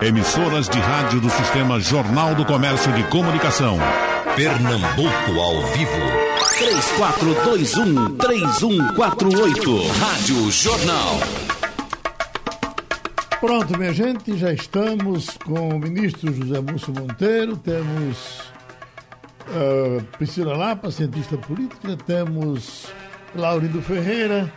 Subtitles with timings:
[0.00, 3.76] Emissoras de rádio do Sistema Jornal do Comércio de Comunicação.
[4.36, 5.90] Pernambuco ao vivo.
[8.16, 9.90] 3421-3148.
[9.98, 11.18] Rádio Jornal.
[13.40, 18.52] Pronto, minha gente, já estamos com o ministro José Múcio Monteiro, temos
[19.48, 22.86] uh, Priscila Lapa, cientista política, temos
[23.34, 24.48] Laurindo Ferreira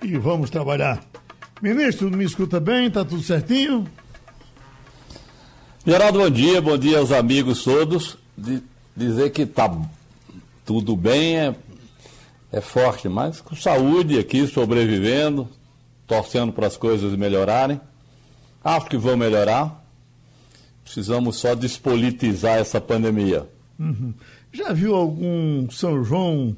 [0.00, 1.00] e vamos trabalhar.
[1.60, 2.88] Ministro, me escuta bem?
[2.88, 3.84] Tá tudo certinho?
[5.88, 8.18] Geraldo, bom dia, bom dia aos amigos todos.
[8.36, 8.60] De
[8.96, 9.72] dizer que tá
[10.64, 11.54] tudo bem é,
[12.50, 15.48] é forte, mas com saúde aqui, sobrevivendo,
[16.04, 17.80] torcendo para as coisas melhorarem.
[18.64, 19.86] Acho que vão melhorar.
[20.82, 23.48] Precisamos só despolitizar essa pandemia.
[23.78, 24.12] Uhum.
[24.52, 26.56] Já viu algum São João,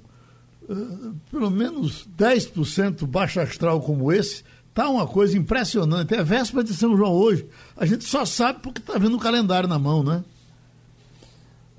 [0.71, 4.43] uh, pelo menos 10% baixo astral como esse?
[4.79, 6.15] Tá uma coisa impressionante.
[6.15, 7.45] É véspera de São João hoje.
[7.77, 10.23] A gente só sabe porque está vendo o calendário na mão, né?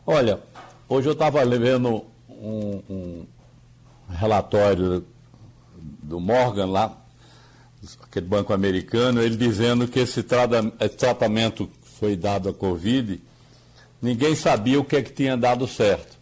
[0.06, 0.42] Olha,
[0.90, 3.26] hoje eu estava lendo um, um,
[4.10, 5.06] relatório
[6.04, 6.98] do Morgan lá,
[8.04, 13.22] aquele banco americano, ele dizendo que esse tratamento foi dado à Covid,
[14.02, 16.18] ninguém sabia o que é que tinha dado certo.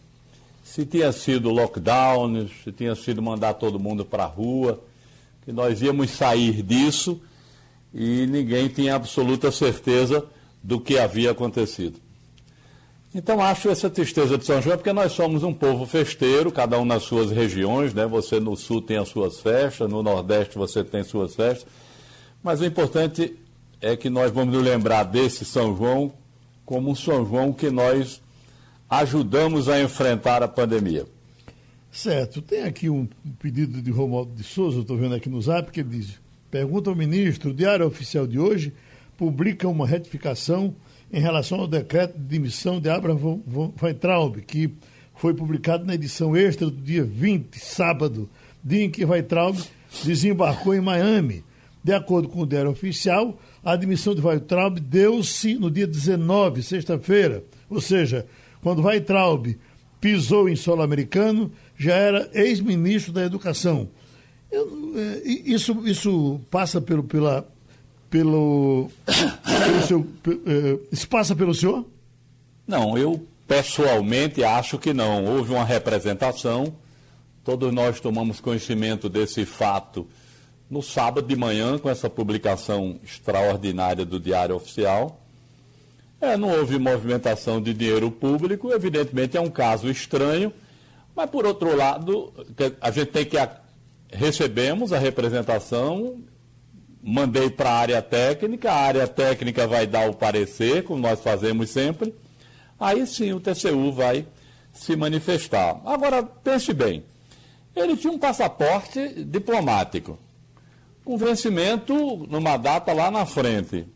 [0.62, 4.80] Se tinha sido lockdown, se tinha sido mandar todo mundo para a rua,
[5.48, 7.18] que nós íamos sair disso
[7.94, 10.22] e ninguém tinha absoluta certeza
[10.62, 11.98] do que havia acontecido.
[13.14, 16.84] Então acho essa tristeza de São João porque nós somos um povo festeiro, cada um
[16.84, 18.06] nas suas regiões, né?
[18.06, 21.66] Você no sul tem as suas festas, no nordeste você tem suas festas,
[22.42, 23.34] mas o importante
[23.80, 26.12] é que nós vamos nos lembrar desse São João
[26.66, 28.20] como um São João que nós
[28.90, 31.06] ajudamos a enfrentar a pandemia.
[31.90, 32.42] Certo.
[32.42, 33.08] Tem aqui um
[33.38, 36.96] pedido de Romualdo de Souza, estou vendo aqui no zap, que ele diz: pergunta ao
[36.96, 38.72] ministro, o Diário Oficial de hoje
[39.16, 40.74] publica uma retificação
[41.12, 43.40] em relação ao decreto de demissão de Abraham
[43.82, 44.72] Weintraub, que
[45.14, 48.28] foi publicado na edição extra do dia 20, sábado,
[48.62, 49.58] dia em que Weintraub
[50.04, 51.44] desembarcou em Miami.
[51.82, 57.42] De acordo com o Diário Oficial, a admissão de Weintraub deu-se no dia 19, sexta-feira,
[57.70, 58.26] ou seja,
[58.60, 59.56] quando Weintraub
[60.00, 63.88] pisou em solo americano, já era ex-ministro da Educação.
[64.50, 67.46] Eu, é, isso, isso passa pelo, pela,
[68.10, 70.06] pelo, pelo seu,
[70.46, 71.86] é, isso passa pelo senhor?
[72.66, 75.24] Não, eu pessoalmente acho que não.
[75.24, 76.74] Houve uma representação,
[77.44, 80.06] todos nós tomamos conhecimento desse fato
[80.68, 85.22] no sábado de manhã, com essa publicação extraordinária do Diário Oficial.
[86.20, 90.52] É, não houve movimentação de dinheiro público, evidentemente é um caso estranho
[91.18, 92.32] mas, por outro lado,
[92.80, 93.36] a gente tem que.
[94.08, 96.22] Recebemos a representação,
[97.02, 101.70] mandei para a área técnica, a área técnica vai dar o parecer, como nós fazemos
[101.70, 102.14] sempre.
[102.78, 104.28] Aí sim o TCU vai
[104.72, 105.80] se manifestar.
[105.84, 107.02] Agora, pense bem:
[107.74, 110.16] ele tinha um passaporte diplomático,
[111.04, 111.94] com vencimento
[112.28, 113.88] numa data lá na frente.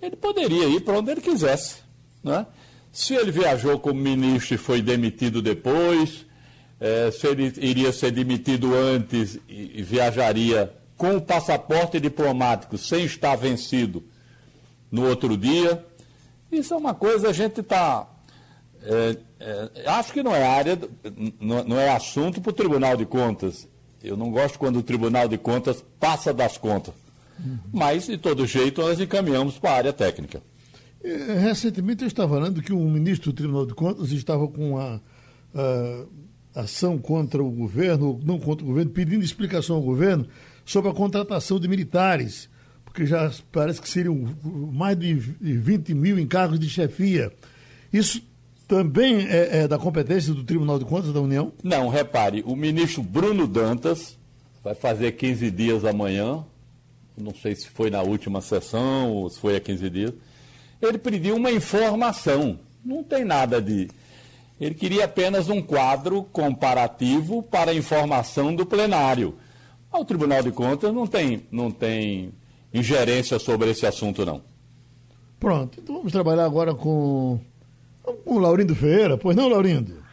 [0.00, 1.82] Ele poderia ir para onde ele quisesse.
[2.24, 2.46] Né?
[2.90, 6.24] Se ele viajou como ministro e foi demitido depois,
[6.80, 13.04] é, se ele iria ser demitido antes e, e viajaria com o passaporte diplomático sem
[13.04, 14.04] estar vencido
[14.90, 15.84] no outro dia.
[16.50, 18.08] Isso é uma coisa, a gente está.
[18.82, 20.78] É, é, acho que não é área,
[21.40, 23.68] não, não é assunto para o Tribunal de Contas.
[24.02, 26.94] Eu não gosto quando o Tribunal de Contas passa das contas.
[27.38, 27.58] Uhum.
[27.72, 30.42] Mas, de todo jeito, nós encaminhamos para a área técnica.
[31.02, 35.00] É, recentemente eu estava falando que um ministro do Tribunal de Contas estava com a,
[35.54, 36.04] a
[36.56, 40.26] ação contra o governo, não contra o governo, pedindo explicação ao governo
[40.64, 42.48] sobre a contratação de militares,
[42.84, 44.34] porque já parece que seriam
[44.72, 47.30] mais de 20 mil encargos de chefia.
[47.92, 48.22] Isso
[48.66, 51.52] também é, é da competência do Tribunal de Contas da União?
[51.62, 54.18] Não, repare, o ministro Bruno Dantas
[54.64, 56.42] vai fazer 15 dias amanhã,
[57.16, 60.12] não sei se foi na última sessão ou se foi há 15 dias,
[60.80, 62.58] ele pediu uma informação.
[62.84, 63.88] Não tem nada de
[64.60, 69.34] ele queria apenas um quadro comparativo para informação do plenário.
[69.92, 72.32] O Tribunal de Contas não tem, não tem
[72.72, 74.42] ingerência sobre esse assunto, não.
[75.38, 77.38] Pronto, então vamos trabalhar agora com,
[78.02, 79.16] com o Laurindo Ferreira.
[79.16, 80.04] Pois não, Laurindo?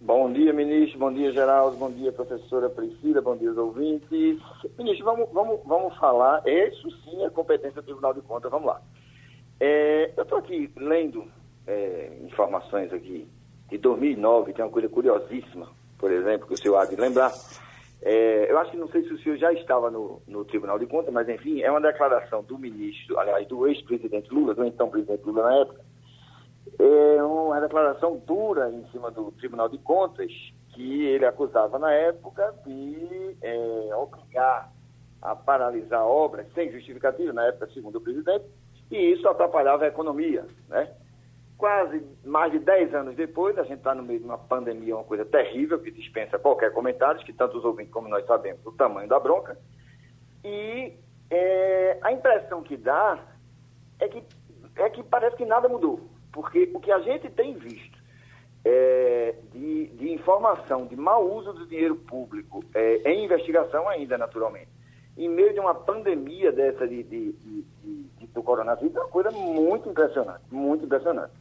[0.00, 0.98] Bom dia, ministro.
[0.98, 1.76] Bom dia, Geraldo.
[1.76, 3.20] Bom dia, professora Priscila.
[3.20, 4.40] Bom dia, os ouvintes.
[4.78, 6.42] Ministro, vamos, vamos, vamos falar.
[6.46, 8.50] Isso sim é competência do Tribunal de Contas.
[8.50, 8.80] Vamos lá.
[9.60, 11.24] É, eu estou aqui lendo
[11.66, 13.28] é, informações aqui
[13.70, 15.68] de 2009, tem uma coisa curiosíssima,
[15.98, 17.30] por exemplo, que o senhor há de lembrar,
[18.02, 20.86] É, eu acho que não sei se o senhor já estava no, no Tribunal de
[20.86, 25.22] Contas, mas enfim, é uma declaração do ministro, aliás, do ex-presidente Lula, do então presidente
[25.22, 25.80] Lula na época,
[26.78, 30.32] é uma declaração dura em cima do Tribunal de Contas,
[30.72, 34.72] que ele acusava na época de é, obrigar
[35.20, 38.46] a paralisar obras sem justificativa, na época, segundo o presidente,
[38.90, 40.90] e isso atrapalhava a economia, né?
[41.60, 45.04] Quase mais de 10 anos depois, a gente está no meio de uma pandemia, uma
[45.04, 49.06] coisa terrível, que dispensa qualquer comentário, que tanto os ouvintes como nós sabemos o tamanho
[49.06, 49.58] da bronca.
[50.42, 50.94] E
[51.30, 53.22] é, a impressão que dá
[53.98, 54.24] é que,
[54.76, 56.08] é que parece que nada mudou.
[56.32, 57.98] Porque o que a gente tem visto
[58.64, 64.70] é, de, de, informação, de mau uso do dinheiro público, é, em investigação ainda, naturalmente,
[65.14, 67.99] em meio de uma pandemia dessa de, de, de
[68.32, 71.32] do coronavírus, é uma coisa muito impressionante, muito impressionante.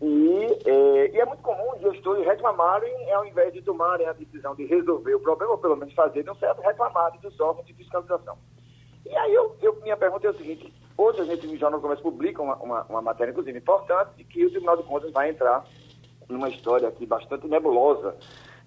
[0.00, 4.54] E é, e é muito comum os gestores reclamarem, ao invés de tomarem a decisão
[4.54, 8.38] de resolver o problema, ou pelo menos fazerem um certo, reclamarem dos órgãos de fiscalização.
[9.04, 11.82] E aí eu, eu, minha pergunta é o seguinte, hoje a gente no Jornal do
[11.82, 15.30] Comércio publica uma, uma, uma matéria, inclusive, importante, de que o Tribunal de Contas vai
[15.30, 15.64] entrar
[16.28, 18.14] numa história aqui bastante nebulosa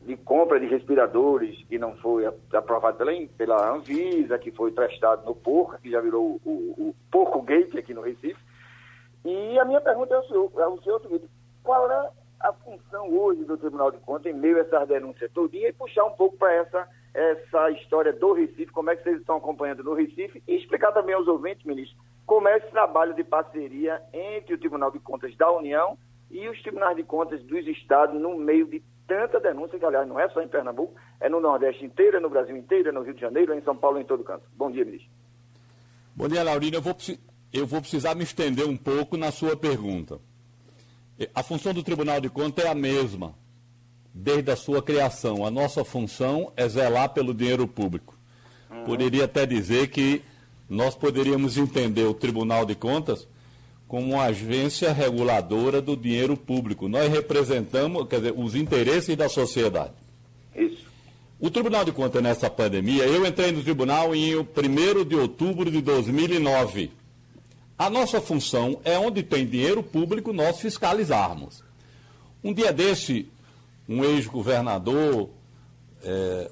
[0.05, 5.35] de compra de respiradores que não foi aprovado pela, pela Anvisa, que foi prestado no
[5.35, 8.39] Porco, que já virou o, o, o Porco Gate aqui no Recife.
[9.23, 11.25] E a minha pergunta é ao senhor, é ao senhor seguinte,
[11.63, 12.09] qual é
[12.39, 16.05] a função hoje do Tribunal de Contas em meio a essas denúncias todinha e puxar
[16.05, 19.93] um pouco para essa essa história do Recife, como é que vocês estão acompanhando no
[19.93, 24.57] Recife, e explicar também aos ouvintes, ministro, como é esse trabalho de parceria entre o
[24.57, 25.97] Tribunal de Contas da União
[26.29, 28.81] e os Tribunais de Contas dos Estados no meio de
[29.11, 32.29] tanta denúncia, que aliás não é só em Pernambuco, é no Nordeste inteiro, é no
[32.29, 34.43] Brasil inteiro, é no Rio de Janeiro, é em São Paulo, em todo canto.
[34.55, 35.11] Bom dia, ministro.
[36.15, 36.77] Bom dia, Laurina.
[36.77, 36.95] Eu vou,
[37.51, 40.17] eu vou precisar me estender um pouco na sua pergunta.
[41.35, 43.35] A função do Tribunal de Contas é a mesma
[44.13, 45.45] desde a sua criação.
[45.45, 48.17] A nossa função é zelar pelo dinheiro público.
[48.69, 48.85] Uhum.
[48.85, 50.23] Poderia até dizer que
[50.69, 53.27] nós poderíamos entender o Tribunal de Contas
[53.91, 56.87] como uma agência reguladora do dinheiro público.
[56.87, 59.91] Nós representamos, quer dizer, os interesses da sociedade.
[60.55, 60.85] Isso.
[61.37, 65.81] O Tribunal de Contas nessa pandemia, eu entrei no tribunal em 1 de outubro de
[65.81, 66.89] 2009.
[67.77, 71.61] A nossa função é onde tem dinheiro público nós fiscalizarmos.
[72.41, 73.27] Um dia desse,
[73.89, 75.31] um ex-governador
[76.01, 76.49] é,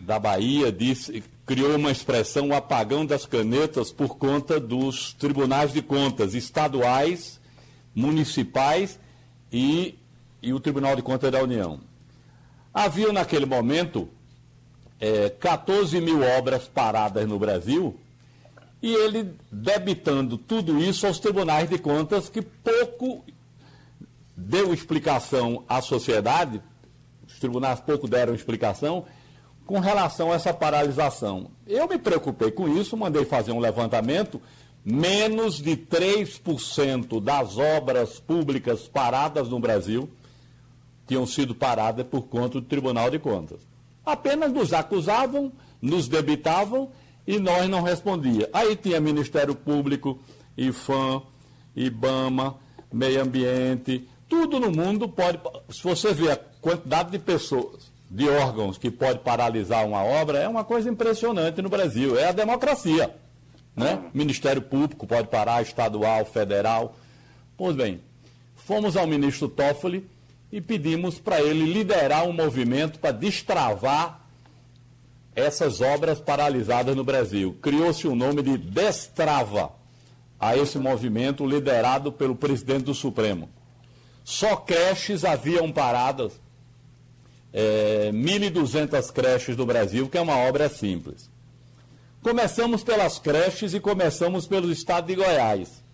[0.00, 5.80] da Bahia disse, criou uma expressão, o apagão das canetas, por conta dos tribunais de
[5.80, 7.40] contas estaduais,
[7.94, 8.98] municipais
[9.52, 9.96] e,
[10.42, 11.80] e o Tribunal de Contas da União.
[12.74, 14.08] Havia naquele momento
[15.00, 17.98] é, 14 mil obras paradas no Brasil
[18.82, 23.24] e ele debitando tudo isso aos tribunais de contas que pouco
[24.36, 26.60] deu explicação à sociedade,
[27.26, 29.06] os tribunais pouco deram explicação,
[29.66, 31.50] com relação a essa paralisação.
[31.66, 34.40] Eu me preocupei com isso, mandei fazer um levantamento.
[34.84, 40.08] Menos de 3% das obras públicas paradas no Brasil
[41.08, 43.60] tinham sido paradas por conta do Tribunal de Contas.
[44.04, 45.52] Apenas nos acusavam,
[45.82, 46.90] nos debitavam
[47.26, 48.48] e nós não respondia.
[48.52, 50.20] Aí tinha Ministério Público,
[50.56, 51.22] IFAM,
[51.74, 52.56] IBAMA,
[52.92, 55.40] Meio Ambiente, tudo no mundo pode.
[55.70, 60.48] Se você vê a quantidade de pessoas, de órgãos que pode paralisar uma obra, é
[60.48, 62.18] uma coisa impressionante no Brasil.
[62.18, 63.14] É a democracia.
[63.74, 64.02] Né?
[64.14, 66.96] Ministério Público pode parar, estadual, federal.
[67.56, 68.00] Pois bem,
[68.54, 70.08] fomos ao ministro Toffoli
[70.50, 74.20] e pedimos para ele liderar um movimento para destravar
[75.34, 77.58] essas obras paralisadas no Brasil.
[77.60, 79.72] Criou-se o nome de Destrava
[80.40, 83.48] a esse movimento liderado pelo presidente do Supremo.
[84.24, 86.40] Só creches haviam paradas,
[87.52, 91.30] é, 1.200 creches do Brasil, que é uma obra simples.
[92.22, 95.84] Começamos pelas creches e começamos pelo estado de Goiás.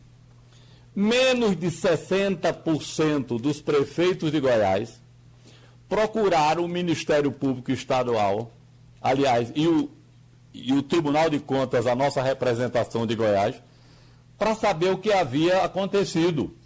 [0.95, 5.01] Menos de 60% dos prefeitos de Goiás
[5.89, 8.51] procuraram o Ministério Público Estadual,
[9.01, 9.91] aliás, e o,
[10.55, 13.57] e o Tribunal de Contas, a nossa representação de Goiás,
[14.39, 16.57] para saber o que havia acontecido.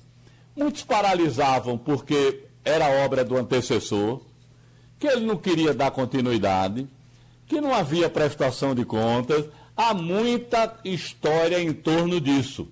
[0.55, 4.21] Muitos paralisavam porque era obra do antecessor,
[4.99, 6.89] que ele não queria dar continuidade,
[7.47, 9.45] que não havia prestação de contas.
[9.77, 12.69] Há muita história em torno disso.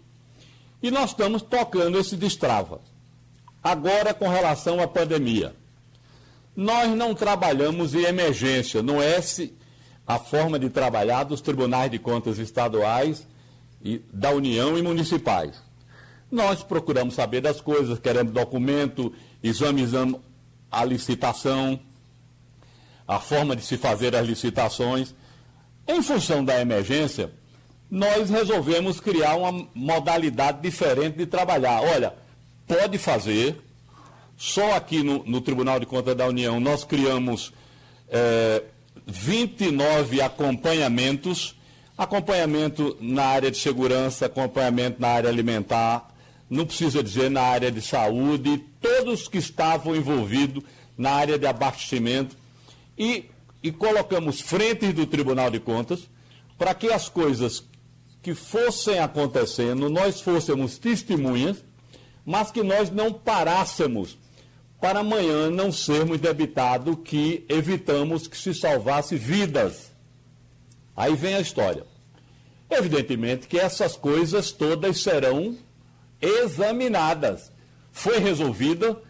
[0.82, 2.80] E nós estamos tocando esse destrava.
[3.62, 5.54] Agora, com relação à pandemia.
[6.56, 9.18] Nós não trabalhamos em emergência, não é
[10.06, 13.26] a forma de trabalhar dos tribunais de contas estaduais,
[13.84, 15.62] e da União e municipais.
[16.30, 19.12] Nós procuramos saber das coisas, queremos documento,
[19.42, 20.20] examinamos
[20.70, 21.78] a licitação.
[23.06, 25.14] A forma de se fazer as licitações.
[25.86, 27.30] Em função da emergência,
[27.90, 31.82] nós resolvemos criar uma modalidade diferente de trabalhar.
[31.82, 32.14] Olha,
[32.66, 33.60] pode fazer.
[34.36, 37.52] Só aqui no, no Tribunal de Contas da União nós criamos
[38.08, 38.62] é,
[39.06, 41.54] 29 acompanhamentos
[41.96, 46.12] acompanhamento na área de segurança, acompanhamento na área alimentar,
[46.50, 50.62] não precisa dizer na área de saúde, todos que estavam envolvidos
[50.98, 52.36] na área de abastecimento
[52.98, 53.30] e,
[53.62, 56.08] e colocamos frentes do Tribunal de Contas
[56.56, 57.64] para que as coisas
[58.22, 61.64] que fossem acontecendo, nós fôssemos testemunhas,
[62.24, 64.16] mas que nós não parássemos
[64.80, 69.92] para amanhã não sermos debitados que evitamos que se salvasse vidas.
[70.96, 71.84] Aí vem a história.
[72.70, 75.56] Evidentemente que essas coisas todas serão
[76.20, 77.52] examinadas.
[77.92, 79.00] Foi resolvida,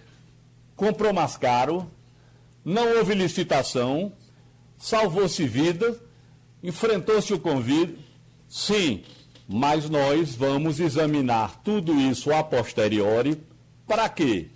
[0.76, 1.90] comprou mais caro,
[2.64, 4.12] não houve licitação,
[4.78, 6.00] salvou-se vida,
[6.62, 7.98] enfrentou-se o convite,
[8.48, 9.02] sim,
[9.46, 13.38] mas nós vamos examinar tudo isso a posteriori.
[13.86, 14.48] Para quê?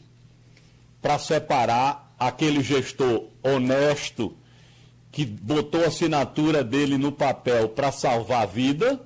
[1.02, 4.34] Para separar aquele gestor honesto
[5.12, 9.00] que botou a assinatura dele no papel para salvar a vida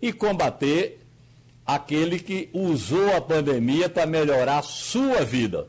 [0.00, 1.00] e combater
[1.64, 5.68] aquele que usou a pandemia para melhorar sua vida.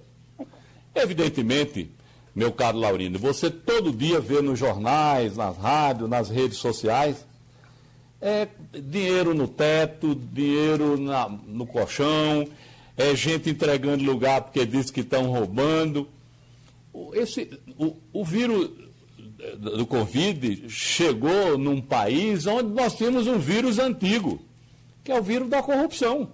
[0.94, 1.95] Evidentemente,
[2.36, 7.26] meu caro Laurindo, você todo dia vê nos jornais, nas rádios, nas redes sociais,
[8.22, 12.48] é dinheiro no teto, dinheiro na, no colchão,
[12.98, 16.08] é gente entregando lugar porque diz que estão roubando.
[17.14, 18.72] Esse, o, o vírus
[19.58, 24.42] do Covid chegou num país onde nós temos um vírus antigo,
[25.04, 26.32] que é o vírus da corrupção.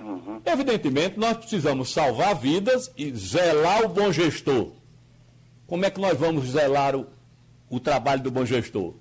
[0.00, 0.40] Uhum.
[0.44, 4.70] Evidentemente, nós precisamos salvar vidas e zelar o bom gestor.
[5.74, 7.04] Como é que nós vamos zelar o,
[7.68, 8.94] o trabalho do bom gestor?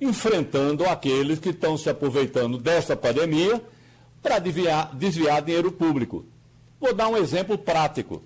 [0.00, 3.62] Enfrentando aqueles que estão se aproveitando dessa pandemia
[4.22, 6.24] para desviar, desviar dinheiro público.
[6.80, 8.22] Vou dar um exemplo prático.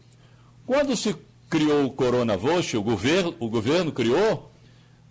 [0.64, 1.12] Quando se
[1.50, 4.48] criou o Coronavox, o governo, o governo criou,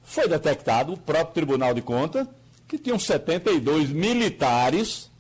[0.02, 2.26] foi detectado o próprio Tribunal de Contas
[2.70, 5.12] que tinham 72 militares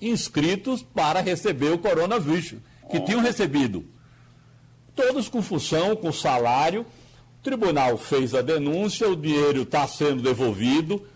[0.00, 2.54] inscritos para receber o coronavírus,
[2.88, 3.97] que tinham recebido.
[4.98, 6.80] Todos com função, com salário.
[6.80, 11.06] O tribunal fez a denúncia, o dinheiro está sendo devolvido.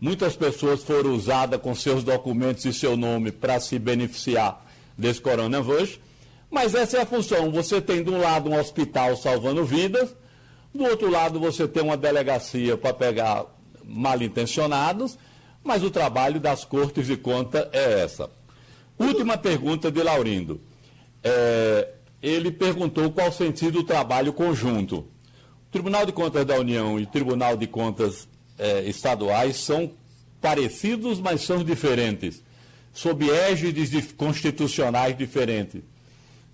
[0.00, 4.64] Muitas pessoas foram usadas com seus documentos e seu nome para se beneficiar
[4.96, 5.98] desse coronavírus.
[6.48, 7.50] Mas essa é a função.
[7.50, 10.14] Você tem de um lado um hospital salvando vidas,
[10.72, 13.46] do outro lado você tem uma delegacia para pegar
[13.82, 15.18] mal intencionados,
[15.64, 18.30] mas o trabalho das cortes de conta é essa.
[18.96, 20.60] Última pergunta de Laurindo.
[21.24, 21.93] É,
[22.24, 25.00] ele perguntou qual o sentido do trabalho conjunto.
[25.00, 28.26] O Tribunal de Contas da União e o Tribunal de Contas
[28.58, 29.90] é, estaduais são
[30.40, 32.42] parecidos, mas são diferentes,
[32.94, 35.82] sob égides constitucionais diferentes.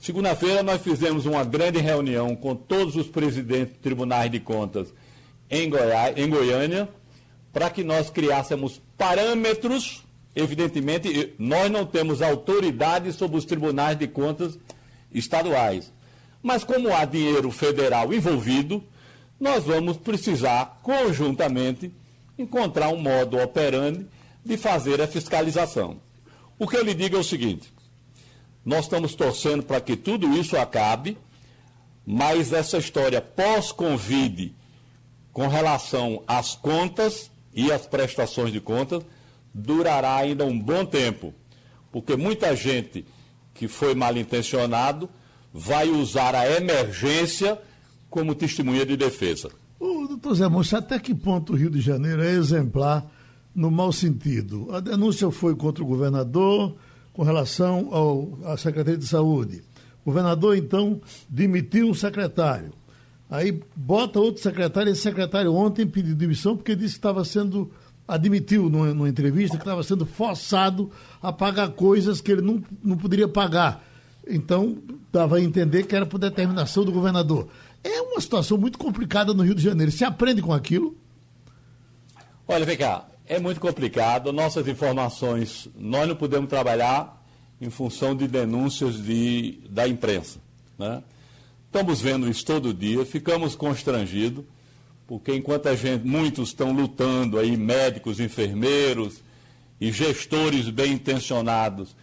[0.00, 4.92] Segunda-feira nós fizemos uma grande reunião com todos os presidentes de tribunais de contas
[5.48, 5.70] em,
[6.16, 6.88] em Goiânia,
[7.52, 10.02] para que nós criássemos parâmetros.
[10.34, 14.58] Evidentemente, nós não temos autoridade sobre os tribunais de contas
[15.12, 15.92] estaduais.
[16.42, 18.82] Mas como há dinheiro federal envolvido,
[19.38, 21.92] nós vamos precisar, conjuntamente,
[22.38, 24.06] encontrar um modo operante
[24.44, 26.00] de fazer a fiscalização.
[26.58, 27.72] O que eu lhe digo é o seguinte:
[28.64, 31.16] nós estamos torcendo para que tudo isso acabe,
[32.06, 34.54] mas essa história pós-Covid,
[35.32, 39.02] com relação às contas e às prestações de contas,
[39.54, 41.34] durará ainda um bom tempo,
[41.90, 43.04] porque muita gente
[43.60, 45.06] que foi mal intencionado
[45.52, 47.58] vai usar a emergência
[48.08, 49.50] como testemunha de defesa.
[49.78, 53.06] O doutor Zé Monte, até que ponto o Rio de Janeiro é exemplar
[53.54, 54.68] no mau sentido?
[54.72, 56.74] A denúncia foi contra o governador,
[57.12, 59.62] com relação ao, à Secretaria de Saúde.
[60.02, 60.98] O governador, então,
[61.28, 62.72] demitiu um secretário.
[63.28, 67.70] Aí bota outro secretário, esse secretário ontem pediu demissão porque disse que estava sendo,
[68.10, 70.90] admitiu numa, numa entrevista que estava sendo forçado
[71.22, 73.84] a pagar coisas que ele não, não poderia pagar.
[74.26, 74.78] Então,
[75.12, 77.48] dava a entender que era por determinação do governador.
[77.82, 79.90] É uma situação muito complicada no Rio de Janeiro.
[79.90, 80.96] Se aprende com aquilo?
[82.46, 84.32] Olha, vem cá, é muito complicado.
[84.32, 87.24] Nossas informações, nós não podemos trabalhar
[87.60, 90.38] em função de denúncias de, da imprensa.
[90.78, 91.02] Né?
[91.66, 94.44] Estamos vendo isso todo dia, ficamos constrangidos,
[95.10, 99.20] porque enquanto a gente, muitos estão lutando aí, médicos, enfermeiros
[99.80, 101.96] e gestores bem intencionados,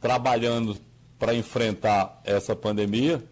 [0.00, 0.74] trabalhando
[1.18, 3.22] para enfrentar essa pandemia,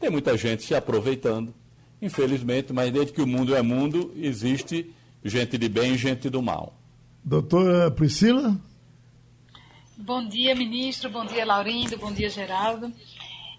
[0.00, 1.54] tem muita gente se aproveitando
[2.00, 4.92] Infelizmente, mas desde que o mundo é mundo, existe
[5.24, 6.78] gente de bem e gente do mal.
[7.24, 8.56] Doutora Priscila?
[9.96, 11.08] Bom dia, ministro.
[11.08, 11.96] Bom dia, Laurindo.
[11.96, 12.92] Bom dia, Geraldo.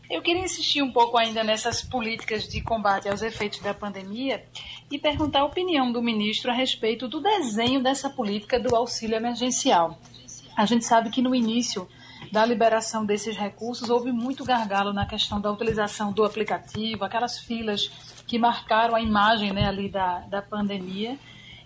[0.10, 4.46] Eu queria insistir um pouco ainda nessas políticas de combate aos efeitos da pandemia
[4.90, 10.00] e perguntar a opinião do ministro a respeito do desenho dessa política do auxílio emergencial.
[10.56, 11.88] A gente sabe que no início
[12.32, 17.92] da liberação desses recursos houve muito gargalo na questão da utilização do aplicativo, aquelas filas
[18.26, 21.18] que marcaram a imagem né, ali da, da pandemia.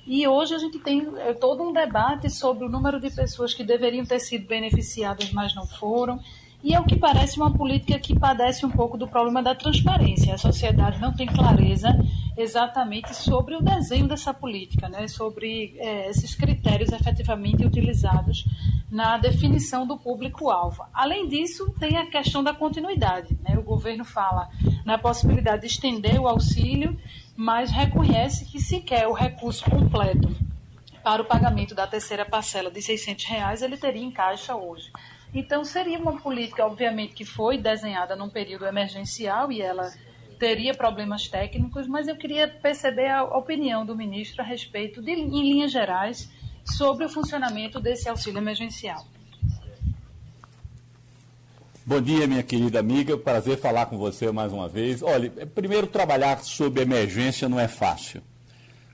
[0.05, 3.63] E hoje a gente tem é, todo um debate sobre o número de pessoas que
[3.63, 6.19] deveriam ter sido beneficiadas, mas não foram.
[6.63, 10.35] E é o que parece uma política que padece um pouco do problema da transparência.
[10.35, 11.89] A sociedade não tem clareza
[12.37, 15.07] exatamente sobre o desenho dessa política, né?
[15.07, 18.45] sobre é, esses critérios efetivamente utilizados
[18.91, 20.83] na definição do público-alvo.
[20.93, 23.37] Além disso, tem a questão da continuidade.
[23.41, 23.57] Né?
[23.57, 24.49] O governo fala
[24.85, 26.95] na possibilidade de estender o auxílio,
[27.35, 30.29] mas reconhece que se quer o recurso completo
[31.03, 34.91] para o pagamento da terceira parcela de 600 reais, ele teria em caixa hoje.
[35.33, 39.93] Então, seria uma política, obviamente, que foi desenhada num período emergencial e ela
[40.37, 45.29] teria problemas técnicos, mas eu queria perceber a opinião do ministro a respeito, de, em
[45.29, 46.29] linhas gerais,
[46.65, 49.05] sobre o funcionamento desse auxílio emergencial.
[51.85, 53.17] Bom dia, minha querida amiga.
[53.17, 55.01] Prazer falar com você mais uma vez.
[55.01, 58.21] Olha, primeiro, trabalhar sob emergência não é fácil.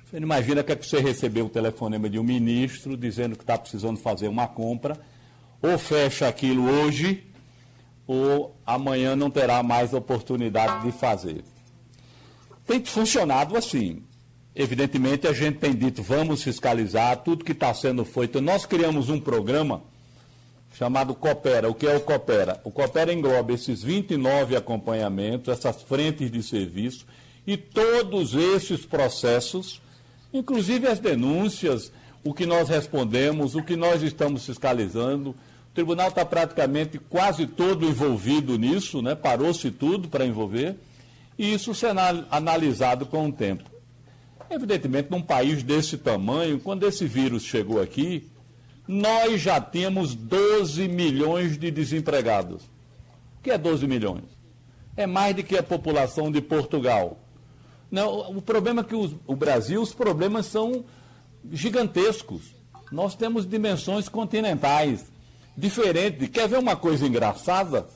[0.05, 3.43] Você não imagina que é que você recebeu o telefonema de um ministro dizendo que
[3.43, 4.97] está precisando fazer uma compra
[5.61, 7.23] ou fecha aquilo hoje,
[8.05, 11.43] ou amanhã não terá mais oportunidade de fazer.
[12.65, 14.03] Tem funcionado assim.
[14.55, 18.41] Evidentemente, a gente tem dito, vamos fiscalizar tudo que está sendo feito.
[18.41, 19.83] Nós criamos um programa
[20.73, 21.69] chamado Coopera.
[21.69, 22.59] O que é o Coopera?
[22.63, 27.05] O Coopera engloba esses 29 acompanhamentos, essas frentes de serviço
[27.47, 29.81] e todos esses processos,
[30.33, 31.91] inclusive as denúncias,
[32.23, 35.33] o que nós respondemos, o que nós estamos fiscalizando,
[35.77, 39.13] tribunal está praticamente quase todo envolvido nisso, né?
[39.13, 40.75] parou-se tudo para envolver,
[41.37, 43.63] e isso será analisado com o tempo.
[44.49, 48.27] Evidentemente, num país desse tamanho, quando esse vírus chegou aqui,
[48.87, 52.63] nós já temos 12 milhões de desempregados.
[52.63, 54.23] O que é 12 milhões?
[54.95, 57.19] É mais do que a população de Portugal.
[57.91, 60.85] Não, o problema é que os, o Brasil, os problemas são
[61.51, 62.55] gigantescos.
[62.91, 65.05] Nós temos dimensões continentais
[65.57, 66.27] diferente.
[66.27, 67.87] Quer ver uma coisa engraçada?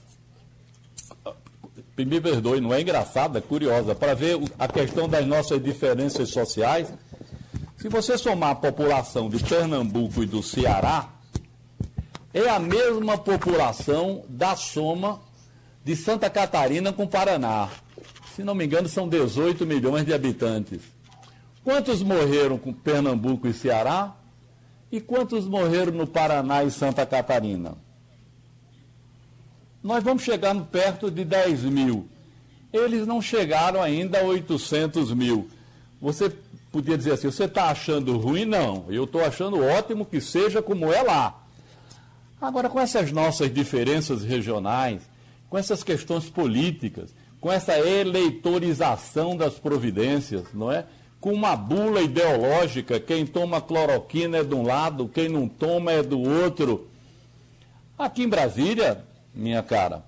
[1.98, 3.94] Me perdoe, não é engraçada, é curiosa.
[3.94, 6.92] Para ver a questão das nossas diferenças sociais.
[7.78, 11.10] Se você somar a população de Pernambuco e do Ceará,
[12.34, 15.20] é a mesma população da soma
[15.84, 17.70] de Santa Catarina com Paraná.
[18.36, 20.82] Se não me engano, são 18 milhões de habitantes.
[21.64, 24.16] Quantos morreram com Pernambuco e Ceará?
[24.92, 27.76] E quantos morreram no Paraná e Santa Catarina?
[29.82, 32.08] Nós vamos chegando perto de 10 mil.
[32.74, 35.50] Eles não chegaram ainda a 800 mil.
[36.02, 36.32] Você
[36.72, 38.46] podia dizer assim: você está achando ruim?
[38.46, 38.86] Não.
[38.90, 41.42] Eu estou achando ótimo que seja como é lá.
[42.40, 45.02] Agora, com essas nossas diferenças regionais,
[45.50, 50.86] com essas questões políticas, com essa eleitorização das providências, não é?
[51.22, 56.02] Com uma bula ideológica, quem toma cloroquina é de um lado, quem não toma é
[56.02, 56.88] do outro.
[57.96, 60.04] Aqui em Brasília, minha cara,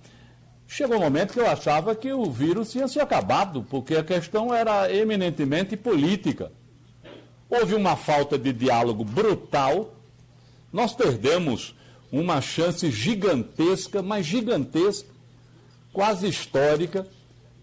[0.67, 4.51] chegou um momento que eu achava que o vírus tinha se acabado, porque a questão
[4.51, 6.51] era eminentemente política.
[7.47, 9.93] Houve uma falta de diálogo brutal,
[10.71, 11.75] nós perdemos
[12.11, 15.07] uma chance gigantesca, mas gigantesca,
[15.93, 17.05] quase histórica,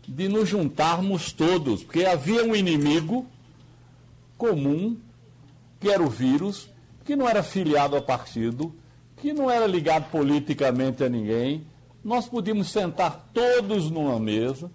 [0.06, 3.26] de nos juntarmos todos, porque havia um inimigo
[4.40, 4.96] comum,
[5.79, 6.70] que era o vírus,
[7.05, 8.74] que não era filiado a partido,
[9.18, 11.66] que não era ligado politicamente a ninguém.
[12.03, 14.70] Nós podíamos sentar todos numa mesa,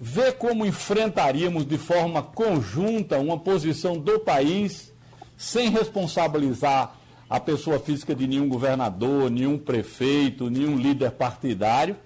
[0.00, 4.92] ver como enfrentaríamos de forma conjunta uma posição do país,
[5.36, 6.98] sem responsabilizar
[7.30, 11.96] a pessoa física de nenhum governador, nenhum prefeito, nenhum líder partidário.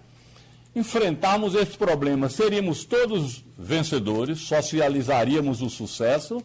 [0.75, 6.43] Enfrentarmos esses problemas, seríamos todos vencedores, socializaríamos o sucesso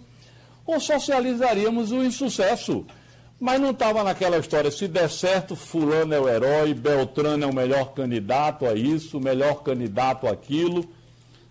[0.65, 2.85] ou socializaríamos o insucesso.
[3.39, 7.53] Mas não estava naquela história, se der certo, fulano é o herói, Beltrano é o
[7.53, 10.87] melhor candidato a isso, o melhor candidato àquilo.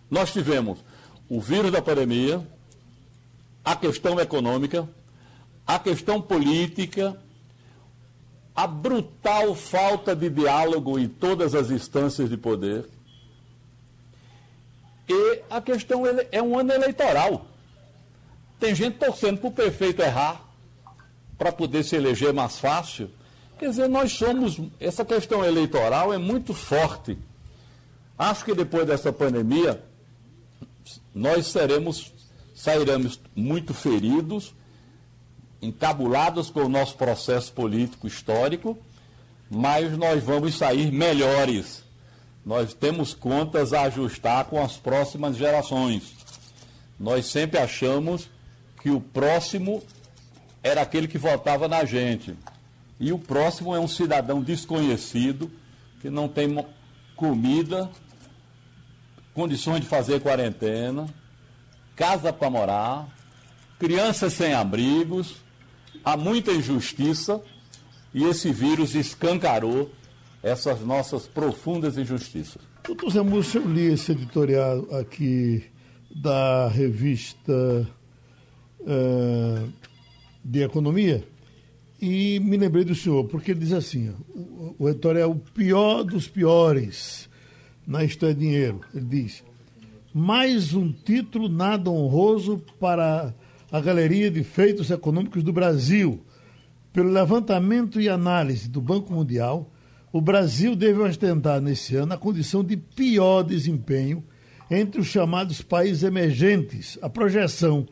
[0.08, 0.78] Nós tivemos
[1.28, 2.46] o vírus da pandemia,
[3.64, 4.88] a questão econômica,
[5.66, 7.16] a questão política,
[8.54, 12.88] a brutal falta de diálogo em todas as instâncias de poder.
[15.08, 17.49] E a questão é um ano eleitoral.
[18.60, 20.46] Tem gente torcendo para o prefeito errar,
[21.38, 23.10] para poder se eleger mais fácil.
[23.58, 24.60] Quer dizer, nós somos.
[24.78, 27.18] Essa questão eleitoral é muito forte.
[28.18, 29.82] Acho que depois dessa pandemia,
[31.14, 32.12] nós seremos,
[32.54, 34.54] sairemos muito feridos,
[35.62, 38.76] encabulados com o nosso processo político histórico,
[39.50, 41.82] mas nós vamos sair melhores.
[42.44, 46.14] Nós temos contas a ajustar com as próximas gerações.
[46.98, 48.28] Nós sempre achamos
[48.80, 49.82] que o próximo
[50.62, 52.34] era aquele que votava na gente.
[52.98, 55.50] E o próximo é um cidadão desconhecido,
[56.00, 56.64] que não tem
[57.14, 57.90] comida,
[59.34, 61.06] condições de fazer quarentena,
[61.94, 63.08] casa para morar,
[63.78, 65.36] crianças sem abrigos,
[66.04, 67.40] há muita injustiça
[68.12, 69.90] e esse vírus escancarou
[70.42, 72.62] essas nossas profundas injustiças.
[72.82, 75.64] Doutor Zé Múcio, eu li esse editorial aqui
[76.10, 77.86] da revista
[78.82, 79.68] uh,
[80.44, 81.24] de Economia
[82.00, 86.02] e me lembrei do senhor, porque ele diz assim: o, o editorial é o pior
[86.02, 87.28] dos piores
[87.86, 88.80] na Isto é Dinheiro.
[88.94, 89.44] Ele diz:
[90.14, 93.34] mais um título nada honroso para
[93.70, 96.20] a Galeria de Feitos Econômicos do Brasil.
[96.92, 99.70] Pelo levantamento e análise do Banco Mundial,
[100.12, 104.24] o Brasil deve ostentar nesse ano a condição de pior desempenho
[104.68, 106.98] entre os chamados países emergentes.
[107.00, 107.86] A projeção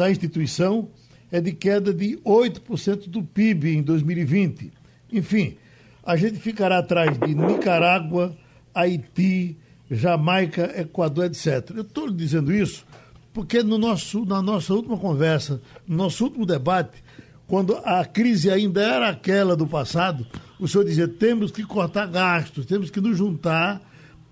[0.00, 0.88] da instituição
[1.30, 4.72] é de queda de 8% do PIB em 2020.
[5.12, 5.58] Enfim,
[6.02, 8.34] a gente ficará atrás de Nicarágua,
[8.74, 9.58] Haiti,
[9.90, 11.72] Jamaica, Equador, etc.
[11.76, 12.86] Eu estou dizendo isso
[13.34, 17.04] porque no nosso, na nossa última conversa, no nosso último debate,
[17.46, 20.26] quando a crise ainda era aquela do passado,
[20.58, 23.82] o senhor dizia: temos que cortar gastos, temos que nos juntar,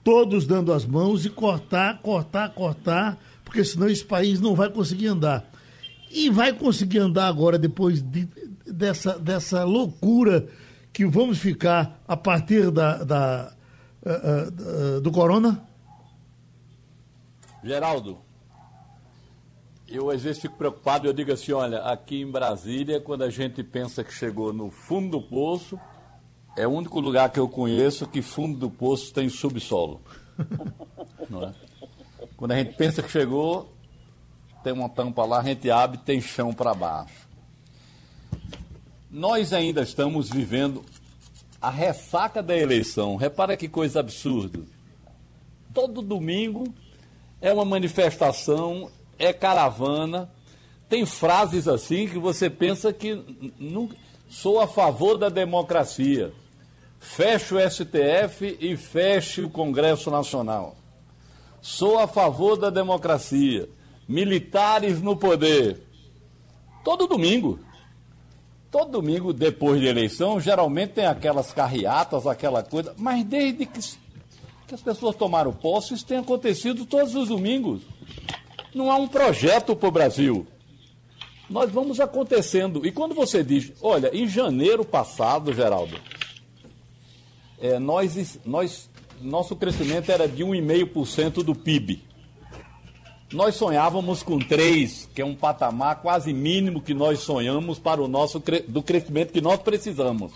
[0.02, 5.09] todos dando as mãos e cortar, cortar, cortar, porque senão esse país não vai conseguir
[5.09, 5.48] andar.
[6.11, 8.29] E vai conseguir andar agora, depois de,
[8.66, 10.49] dessa, dessa loucura
[10.92, 13.53] que vamos ficar a partir da, da
[14.05, 15.62] uh, uh, do corona?
[17.62, 18.18] Geraldo,
[19.88, 23.62] eu às vezes fico preocupado, eu digo assim, olha, aqui em Brasília, quando a gente
[23.62, 25.79] pensa que chegou no fundo do poço,
[26.57, 30.01] é o único lugar que eu conheço que fundo do poço tem subsolo.
[31.31, 31.55] Não é?
[32.37, 33.73] Quando a gente pensa que chegou,
[34.62, 37.29] tem uma tampa lá, a gente abre tem chão para baixo.
[39.11, 40.85] Nós ainda estamos vivendo
[41.61, 43.16] a ressaca da eleição.
[43.16, 44.61] Repara que coisa absurda.
[45.73, 46.64] Todo domingo
[47.40, 50.31] é uma manifestação, é caravana,
[50.88, 53.23] tem frases assim que você pensa que
[54.29, 56.33] sou a favor da democracia.
[56.99, 60.77] Feche o STF e feche o Congresso Nacional.
[61.62, 63.68] Sou a favor da democracia
[64.09, 65.77] militares no poder.
[66.83, 67.59] Todo domingo.
[68.71, 73.81] Todo domingo, depois de eleição, geralmente tem aquelas carreatas, aquela coisa, mas desde que,
[74.66, 77.83] que as pessoas tomaram posse, isso tem acontecido todos os domingos.
[78.75, 80.47] Não há um projeto para o Brasil.
[81.49, 82.87] Nós vamos acontecendo.
[82.87, 85.99] E quando você diz, olha, em janeiro passado, Geraldo,
[87.59, 88.90] é, nós, nós,
[89.21, 92.08] nosso crescimento era de 1,5% do PIB.
[93.33, 98.09] Nós sonhávamos com três, que é um patamar quase mínimo que nós sonhamos para o
[98.09, 100.33] nosso do crescimento que nós precisamos.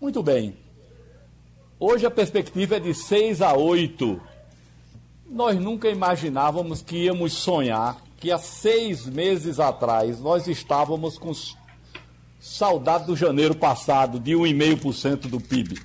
[0.00, 0.56] Muito bem.
[1.78, 4.18] Hoje a perspectiva é de 6 a 8.
[5.28, 11.32] Nós nunca imaginávamos que íamos sonhar que há seis meses atrás nós estávamos com
[12.40, 15.80] saudade do janeiro passado, de 1,5% do PIB.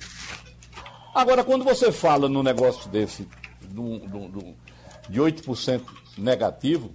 [1.14, 3.28] Agora, quando você fala num negócio desse,
[3.60, 4.54] do, do, do,
[5.08, 5.82] de 8%
[6.16, 6.92] negativo,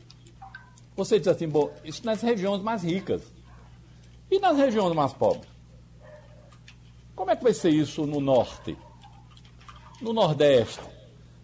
[0.96, 3.22] você diz assim, bom, isso nas regiões mais ricas.
[4.30, 5.50] E nas regiões mais pobres?
[7.16, 8.78] Como é que vai ser isso no norte?
[10.02, 10.82] No nordeste?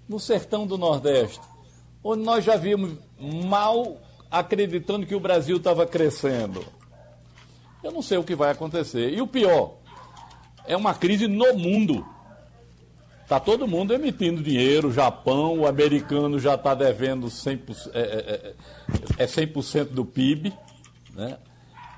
[0.08, 1.42] No sertão do nordeste?
[2.04, 3.98] Onde nós já vimos mal
[4.30, 6.64] acreditando que o Brasil estava crescendo.
[7.84, 9.14] Eu não sei o que vai acontecer.
[9.14, 9.76] E o pior,
[10.66, 12.06] é uma crise no mundo.
[13.26, 18.54] Está todo mundo emitindo dinheiro, o Japão, o americano já está devendo 100%, é,
[19.18, 20.54] é, é 100% é do PIB.
[21.12, 21.36] Né?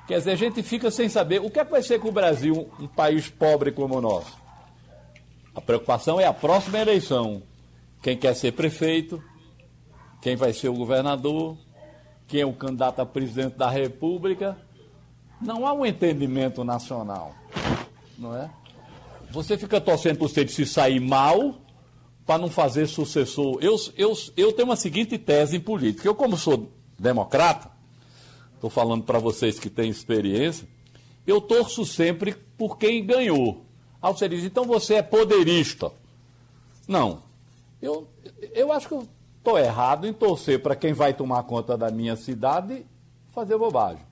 [0.07, 2.13] Quer dizer, a gente fica sem saber o que, é que vai ser com o
[2.13, 4.37] Brasil, um país pobre como o nosso.
[5.53, 7.43] A preocupação é a próxima eleição.
[8.01, 9.21] Quem quer ser prefeito,
[10.21, 11.57] quem vai ser o governador,
[12.25, 14.57] quem é o candidato a presidente da República.
[15.41, 17.35] Não há um entendimento nacional,
[18.17, 18.49] não é?
[19.31, 21.61] Você fica torcendo por você se sair mal,
[22.27, 23.57] para não fazer sucessor.
[23.61, 26.07] Eu, eu, eu tenho uma seguinte tese em política.
[26.07, 27.71] Eu, como sou democrata,
[28.53, 30.67] estou falando para vocês que têm experiência,
[31.25, 33.65] eu torço sempre por quem ganhou.
[34.01, 35.91] Aí você diz, então você é poderista.
[36.87, 37.21] Não.
[37.81, 38.07] Eu,
[38.53, 42.15] eu acho que eu estou errado em torcer para quem vai tomar conta da minha
[42.15, 42.85] cidade
[43.33, 44.03] fazer bobagem.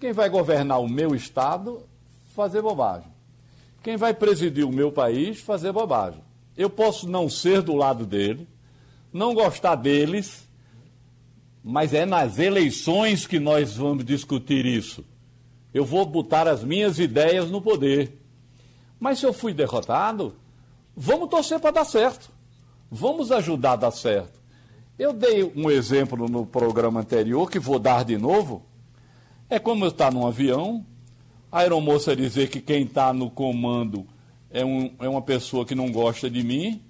[0.00, 1.82] Quem vai governar o meu estado,
[2.34, 3.11] fazer bobagem.
[3.82, 6.22] Quem vai presidir o meu país, fazer bobagem.
[6.56, 8.46] Eu posso não ser do lado dele,
[9.12, 10.48] não gostar deles,
[11.64, 15.04] mas é nas eleições que nós vamos discutir isso.
[15.72, 18.18] Eu vou botar as minhas ideias no poder.
[19.00, 20.36] Mas se eu fui derrotado,
[20.94, 22.30] vamos torcer para dar certo.
[22.90, 24.40] Vamos ajudar a dar certo.
[24.98, 28.64] Eu dei um exemplo no programa anterior, que vou dar de novo.
[29.48, 30.86] É como eu estar num avião,
[31.52, 34.06] a aeromoça dizer que quem está no comando
[34.50, 36.80] é, um, é uma pessoa que não gosta de mim,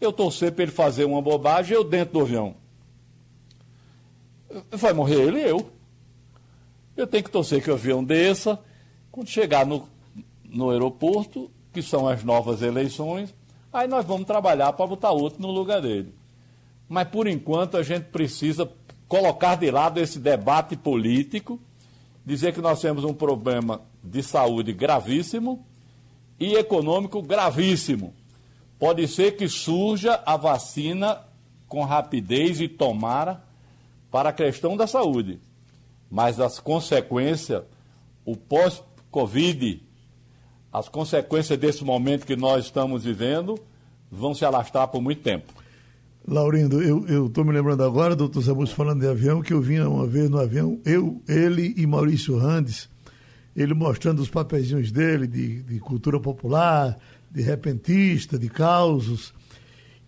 [0.00, 2.54] eu torcer para ele fazer uma bobagem, eu dentro do avião.
[4.70, 5.68] Vai morrer ele e eu.
[6.96, 8.58] Eu tenho que torcer que o avião desça.
[9.10, 9.88] Quando chegar no,
[10.44, 13.34] no aeroporto, que são as novas eleições,
[13.72, 16.14] aí nós vamos trabalhar para botar outro no lugar dele.
[16.88, 18.70] Mas, por enquanto, a gente precisa
[19.08, 21.60] colocar de lado esse debate político,
[22.24, 25.66] dizer que nós temos um problema de saúde gravíssimo
[26.38, 28.14] e econômico gravíssimo.
[28.78, 31.20] Pode ser que surja a vacina
[31.66, 33.42] com rapidez e tomara
[34.10, 35.38] para a questão da saúde,
[36.10, 37.62] mas as consequências,
[38.24, 39.82] o pós-Covid,
[40.72, 43.58] as consequências desse momento que nós estamos vivendo,
[44.10, 45.52] vão se alastrar por muito tempo.
[46.26, 50.06] Laurindo, eu estou me lembrando agora, doutor Samus, falando de avião, que eu vinha uma
[50.06, 52.88] vez no avião, eu, ele e Maurício Randes,
[53.58, 56.96] ele mostrando os papeizinhos dele de, de cultura popular,
[57.28, 59.34] de repentista, de causos.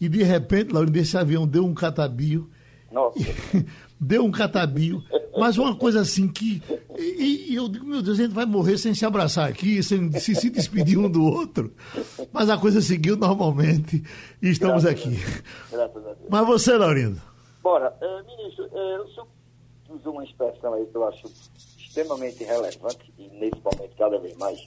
[0.01, 2.49] E de repente, Laurindo, esse avião deu um catabio.
[2.93, 3.19] Nossa.
[4.01, 5.03] deu um catabio,
[5.37, 6.63] mas uma coisa assim que.
[6.97, 10.13] E, e, eu digo, meu Deus, a gente vai morrer sem se abraçar aqui, sem
[10.13, 11.75] se, se despedir um do outro.
[12.33, 14.03] Mas a coisa seguiu normalmente
[14.41, 15.17] e estamos Graças aqui.
[15.73, 16.29] Graças a Deus.
[16.31, 17.21] Mas você, Laurindo?
[17.63, 19.29] Bora, eh, ministro, eh, o senhor
[19.91, 21.29] usou uma expressão aí que eu acho
[21.91, 24.61] extremamente relevante e nesse momento cada vez mais,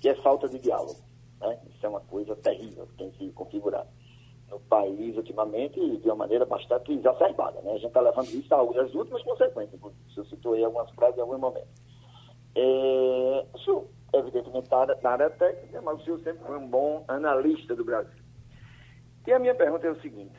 [0.00, 1.00] que é falta de diálogo.
[1.40, 1.58] Né?
[1.70, 3.88] Isso é uma coisa terrível que tem se configurado
[4.50, 7.60] no país ultimamente de uma maneira bastante exacerbada.
[7.62, 7.70] Né?
[7.70, 9.80] A gente está levando isso às últimas consequências.
[9.82, 11.70] O senhor citou aí algumas frases em alguns momentos.
[12.54, 14.68] É, o senhor, evidentemente,
[15.02, 18.22] na área técnica, mas o senhor sempre foi um bom analista do Brasil.
[19.26, 20.38] E a minha pergunta é o seguinte: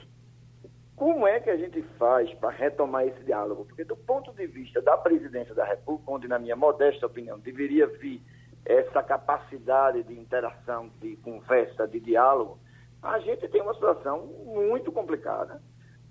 [0.99, 3.63] como é que a gente faz para retomar esse diálogo?
[3.63, 7.87] Porque, do ponto de vista da presidência da República, onde, na minha modesta opinião, deveria
[7.87, 8.21] vir
[8.65, 12.59] essa capacidade de interação, de conversa, de diálogo,
[13.01, 15.61] a gente tem uma situação muito complicada,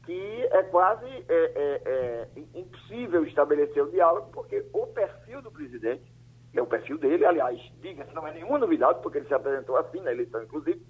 [0.07, 6.11] que é quase é, é, é, impossível estabelecer o diálogo, porque o perfil do presidente,
[6.51, 9.77] que é o perfil dele, aliás, diga-se, não é nenhuma novidade, porque ele se apresentou
[9.77, 10.83] assim na eleição, inclusive,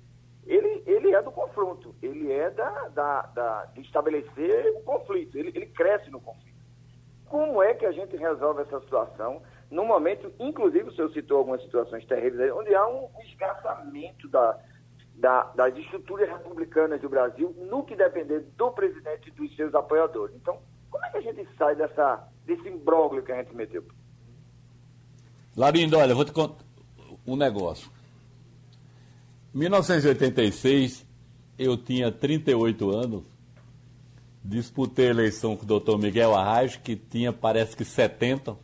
[0.89, 5.67] ele, é do confronto, ele é da, da, da de estabelecer o conflito, ele, ele
[5.67, 6.57] cresce no conflito.
[7.27, 11.63] Como é que a gente resolve essa situação no momento, inclusive o senhor citou algumas
[11.63, 14.59] situações terríveis, onde há um esgarçamento da,
[15.17, 20.35] da, das estruturas republicanas do Brasil no que depender do presidente e dos seus apoiadores.
[20.37, 20.59] Então,
[20.91, 23.85] como é que a gente sai dessa, desse imbróglio que a gente meteu?
[25.55, 26.65] Larindo, olha, vou te contar
[27.27, 27.98] um negócio.
[29.55, 31.07] Em 1986,
[31.59, 33.23] eu tinha 38 anos,
[34.45, 38.57] disputei a eleição com o doutor Miguel Arraes, que tinha, parece que 70,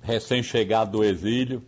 [0.00, 1.62] recém-chegado do exílio.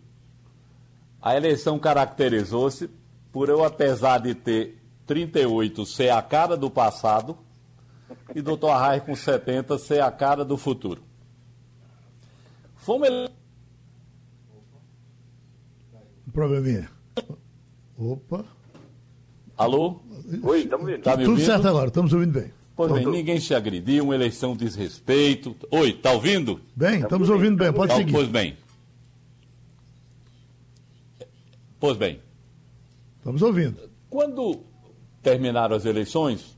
[1.21, 2.89] A eleição caracterizou-se
[3.31, 7.37] por eu, apesar de ter 38 ser a cara do passado
[8.33, 11.03] e doutor Arraes com 70 ser a cara do futuro.
[12.75, 13.29] Fomos ele...
[16.27, 16.89] Um probleminha.
[17.97, 18.43] Opa.
[19.57, 19.99] Alô?
[20.43, 21.03] Oi, estamos ouvindo.
[21.03, 21.45] Tá me Tudo ouvindo?
[21.45, 22.51] certo agora, estamos ouvindo bem.
[22.75, 25.55] Pois bem, ninguém se agrediu, uma eleição de desrespeito.
[25.71, 26.59] Oi, tá ouvindo?
[26.75, 28.11] Bem, estamos ouvindo bem, pode Não, seguir.
[28.11, 28.57] pois bem.
[31.79, 32.19] Pois bem,
[33.17, 33.77] Estamos ouvindo.
[34.09, 34.59] quando
[35.21, 36.57] terminaram as eleições,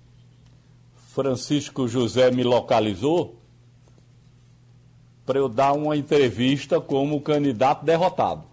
[1.10, 3.36] Francisco José me localizou
[5.26, 8.44] para eu dar uma entrevista como candidato derrotado.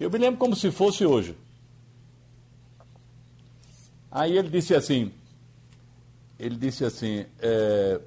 [0.00, 1.34] Eu me lembro como se fosse hoje.
[4.12, 5.10] Aí ele disse assim,
[6.38, 8.00] ele disse assim, é,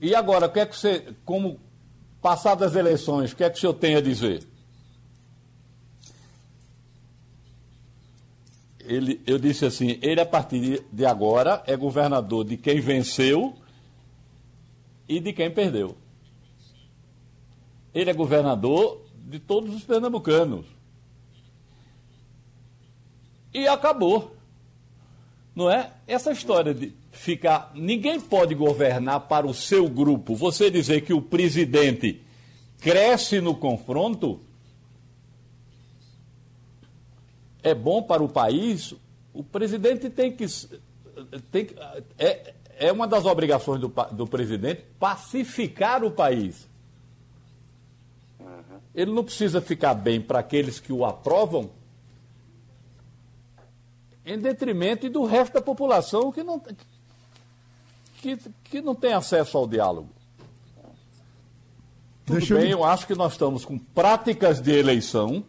[0.00, 1.58] e agora, o que é que você, como
[2.20, 4.46] passadas as eleições, o que é que o senhor tem a dizer?
[8.90, 13.54] ele, eu disse assim, ele a partir de agora é governador de quem venceu
[15.08, 15.96] e de quem perdeu.
[17.94, 20.66] Ele é governador de todos os pernambucanos.
[23.52, 24.36] E acabou.
[25.54, 25.92] Não é?
[26.06, 27.72] Essa história de ficar.
[27.74, 30.34] Ninguém pode governar para o seu grupo.
[30.34, 32.22] Você dizer que o presidente
[32.80, 34.40] cresce no confronto
[37.62, 38.94] é bom para o país.
[39.32, 40.46] O presidente tem que.
[41.50, 41.68] Tem,
[42.18, 46.68] é, é uma das obrigações do, do presidente pacificar o país.
[48.94, 51.70] Ele não precisa ficar bem para aqueles que o aprovam
[54.24, 56.60] em detrimento do resto da população que não,
[58.20, 60.10] que, que não tem acesso ao diálogo.
[62.26, 62.78] Tudo Deixa bem, eu...
[62.78, 65.44] eu acho que nós estamos com práticas de eleição,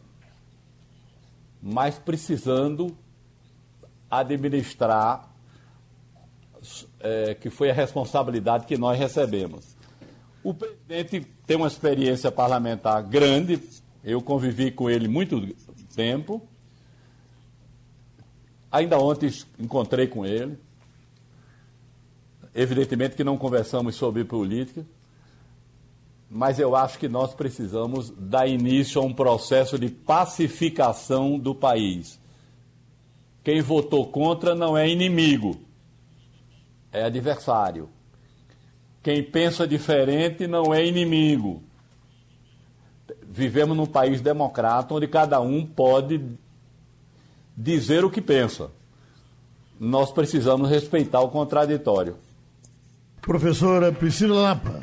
[1.62, 2.98] mas precisando
[4.10, 5.30] administrar,
[7.00, 9.76] é, que foi a responsabilidade que nós recebemos.
[10.44, 13.62] O presidente tem uma experiência parlamentar grande,
[14.04, 15.56] eu convivi com ele muito
[15.96, 16.42] tempo.
[18.72, 19.30] Ainda ontem
[19.60, 20.58] encontrei com ele.
[22.56, 24.86] Evidentemente que não conversamos sobre política,
[26.30, 32.20] mas eu acho que nós precisamos dar início a um processo de pacificação do país.
[33.44, 35.60] Quem votou contra não é inimigo,
[36.92, 37.90] é adversário.
[39.02, 41.64] Quem pensa diferente não é inimigo.
[43.24, 46.22] Vivemos num país democrata onde cada um pode
[47.62, 48.72] dizer o que pensa.
[49.80, 52.18] Nós precisamos respeitar o contraditório.
[53.22, 54.80] Professora Priscila Lapa.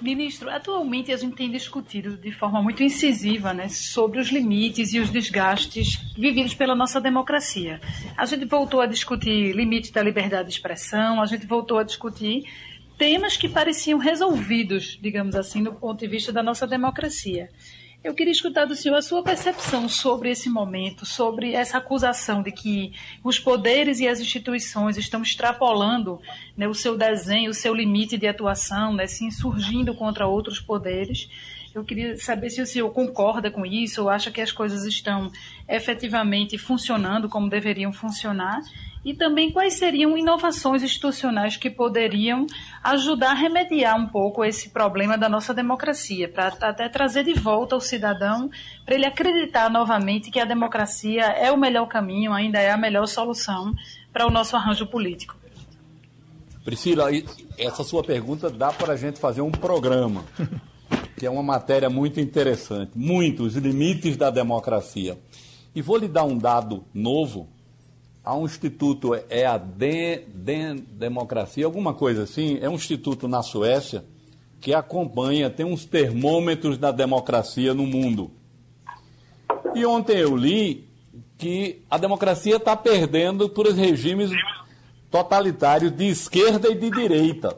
[0.00, 5.00] Ministro, atualmente a gente tem discutido de forma muito incisiva né, sobre os limites e
[5.00, 7.80] os desgastes vividos pela nossa democracia.
[8.16, 12.44] A gente voltou a discutir limite da liberdade de expressão, a gente voltou a discutir
[12.96, 17.48] temas que pareciam resolvidos, digamos assim, do ponto de vista da nossa democracia.
[18.02, 22.52] Eu queria escutar do senhor a sua percepção sobre esse momento, sobre essa acusação de
[22.52, 22.92] que
[23.24, 26.20] os poderes e as instituições estão extrapolando
[26.56, 31.28] né, o seu desenho, o seu limite de atuação, né, se insurgindo contra outros poderes.
[31.74, 35.30] Eu queria saber se o senhor concorda com isso ou acha que as coisas estão
[35.68, 38.60] efetivamente funcionando como deveriam funcionar
[39.04, 42.46] e também quais seriam inovações institucionais que poderiam
[42.82, 47.76] ajudar a remediar um pouco esse problema da nossa democracia, para até trazer de volta
[47.76, 48.50] o cidadão,
[48.84, 53.06] para ele acreditar novamente que a democracia é o melhor caminho, ainda é a melhor
[53.06, 53.74] solução
[54.12, 55.36] para o nosso arranjo político.
[56.64, 57.08] Priscila,
[57.56, 60.24] essa sua pergunta dá para a gente fazer um programa,
[61.16, 65.18] que é uma matéria muito interessante, muitos limites da democracia.
[65.74, 67.48] E vou lhe dar um dado novo
[68.28, 73.42] há um instituto, é a Den, Den Democracia, alguma coisa assim, é um instituto na
[73.42, 74.04] Suécia
[74.60, 78.30] que acompanha, tem uns termômetros da democracia no mundo.
[79.74, 80.86] E ontem eu li
[81.38, 84.30] que a democracia está perdendo para os regimes
[85.10, 87.56] totalitários de esquerda e de direita.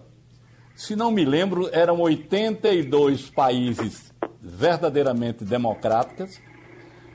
[0.77, 6.39] Se não me lembro, eram 82 países verdadeiramente democráticos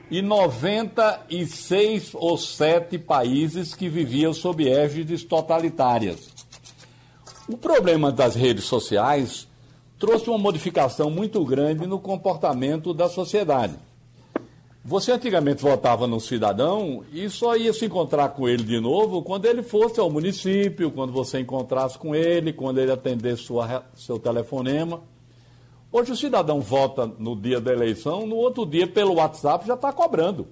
[0.10, 6.30] e 96 ou 7 países que viviam sob égides totalitárias.
[7.48, 9.48] O problema das redes sociais
[10.00, 13.76] trouxe uma modificação muito grande no comportamento da sociedade.
[14.84, 19.46] Você antigamente votava no cidadão e só ia se encontrar com ele de novo quando
[19.46, 25.02] ele fosse ao município, quando você encontrasse com ele, quando ele atendesse sua, seu telefonema.
[25.98, 29.94] Hoje o cidadão vota no dia da eleição, no outro dia, pelo WhatsApp, já está
[29.94, 30.46] cobrando.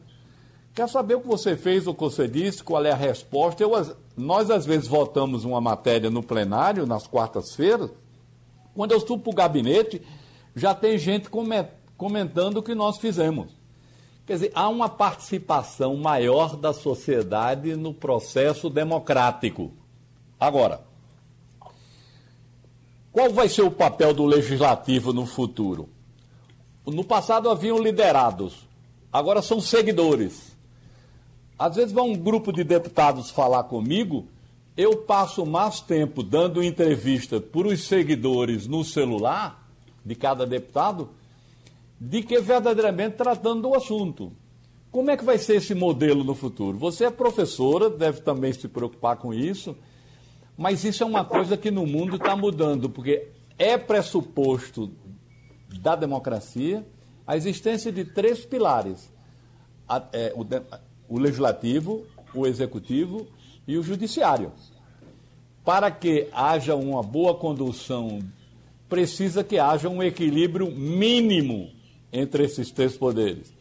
[0.73, 3.61] Quer saber o que você fez, o que você disse, qual é a resposta?
[3.61, 3.71] Eu,
[4.15, 7.91] nós, às vezes, votamos uma matéria no plenário, nas quartas-feiras.
[8.73, 10.01] Quando eu subo para o gabinete,
[10.55, 11.29] já tem gente
[11.97, 13.51] comentando o que nós fizemos.
[14.25, 19.73] Quer dizer, há uma participação maior da sociedade no processo democrático.
[20.39, 20.85] Agora,
[23.13, 25.87] qual vai ser o papel do legislativo no futuro?
[26.83, 28.67] No passado haviam liderados,
[29.11, 30.57] agora são seguidores.
[31.57, 34.27] Às vezes vai um grupo de deputados falar comigo,
[34.75, 39.63] eu passo mais tempo dando entrevista para os seguidores no celular
[40.03, 41.11] de cada deputado
[42.01, 44.31] de que verdadeiramente tratando do assunto.
[44.91, 46.79] Como é que vai ser esse modelo no futuro?
[46.79, 49.75] Você é professora, deve também se preocupar com isso.
[50.57, 53.27] Mas isso é uma coisa que no mundo está mudando, porque
[53.57, 54.91] é pressuposto
[55.79, 56.85] da democracia
[57.25, 59.11] a existência de três pilares:
[59.87, 60.45] a, é, o,
[61.15, 63.27] o legislativo, o executivo
[63.67, 64.51] e o judiciário.
[65.63, 68.19] Para que haja uma boa condução,
[68.89, 71.71] precisa que haja um equilíbrio mínimo
[72.11, 73.53] entre esses três poderes.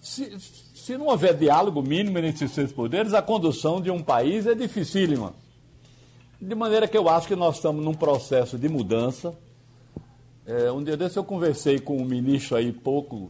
[0.00, 0.36] Se,
[0.74, 4.54] se não houver diálogo mínimo entre esses três poderes, a condução de um país é
[4.54, 5.34] dificílima.
[6.40, 9.34] De maneira que eu acho que nós estamos num processo de mudança.
[10.46, 13.28] É, um dia desse eu conversei com um ministro aí pouco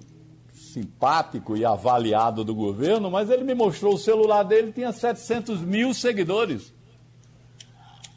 [0.52, 5.94] simpático e avaliado do governo, mas ele me mostrou o celular dele, tinha 700 mil
[5.94, 6.72] seguidores.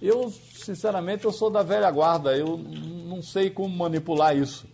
[0.01, 4.65] Eu, sinceramente, eu sou da velha guarda, eu não sei como manipular isso.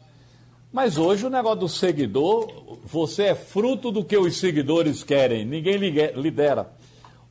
[0.73, 5.77] Mas hoje o negócio do seguidor, você é fruto do que os seguidores querem, ninguém
[5.77, 6.75] lidera.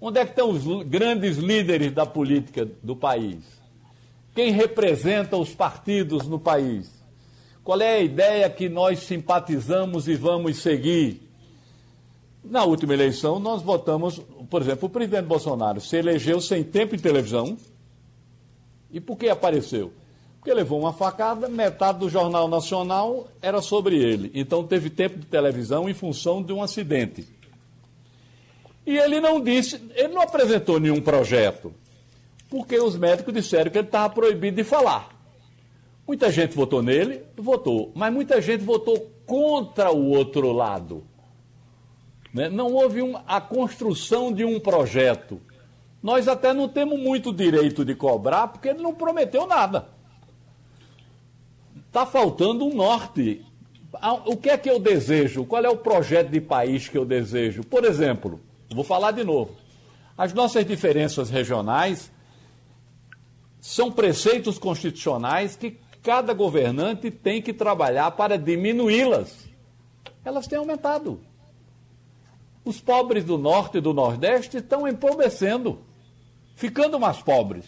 [0.01, 3.38] Onde é que estão os grandes líderes da política do país?
[4.34, 6.90] Quem representa os partidos no país?
[7.64, 11.22] Qual é a ideia que nós simpatizamos e vamos seguir?
[12.44, 16.99] Na última eleição, nós votamos, por exemplo, o presidente Bolsonaro se elegeu sem tempo em
[16.99, 17.57] televisão.
[18.92, 19.92] E por que apareceu?
[20.38, 24.30] Porque levou uma facada, metade do Jornal Nacional era sobre ele.
[24.32, 27.26] Então teve tempo de televisão em função de um acidente.
[28.87, 31.74] E ele não disse, ele não apresentou nenhum projeto,
[32.49, 35.09] porque os médicos disseram que ele estava proibido de falar.
[36.07, 41.05] Muita gente votou nele, votou, mas muita gente votou contra o outro lado.
[42.32, 42.49] Né?
[42.49, 45.41] Não houve um, a construção de um projeto.
[46.01, 49.89] Nós até não temos muito direito de cobrar, porque ele não prometeu nada.
[51.89, 53.45] Está faltando um norte.
[54.26, 55.45] O que é que eu desejo?
[55.45, 57.64] Qual é o projeto de país que eu desejo?
[57.64, 58.39] Por exemplo,
[58.75, 59.57] vou falar de novo.
[60.17, 62.11] As nossas diferenças regionais
[63.61, 69.47] são preceitos constitucionais que cada governante tem que trabalhar para diminuí-las.
[70.25, 71.21] Elas têm aumentado.
[72.64, 75.81] Os pobres do norte e do nordeste estão empobrecendo,
[76.55, 77.64] ficando mais pobres.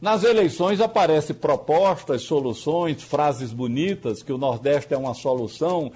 [0.00, 5.90] Nas eleições aparecem propostas, soluções, frases bonitas, que o Nordeste é uma solução,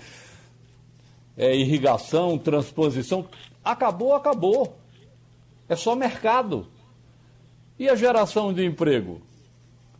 [1.36, 3.26] é irrigação, transposição.
[3.64, 4.76] Acabou, acabou.
[5.68, 6.66] É só mercado.
[7.78, 9.20] E a geração de emprego?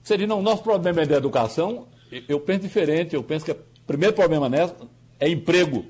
[0.03, 1.87] Seria, não, nosso problema é de educação,
[2.29, 3.57] eu penso diferente, eu penso que o
[3.87, 4.77] primeiro problema nessa
[5.19, 5.87] é emprego.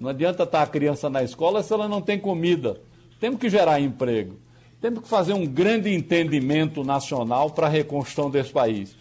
[0.00, 2.80] Não adianta estar a criança na escola se ela não tem comida.
[3.20, 4.38] Temos que gerar emprego.
[4.80, 8.96] Temos que fazer um grande entendimento nacional para a reconstrução desse país.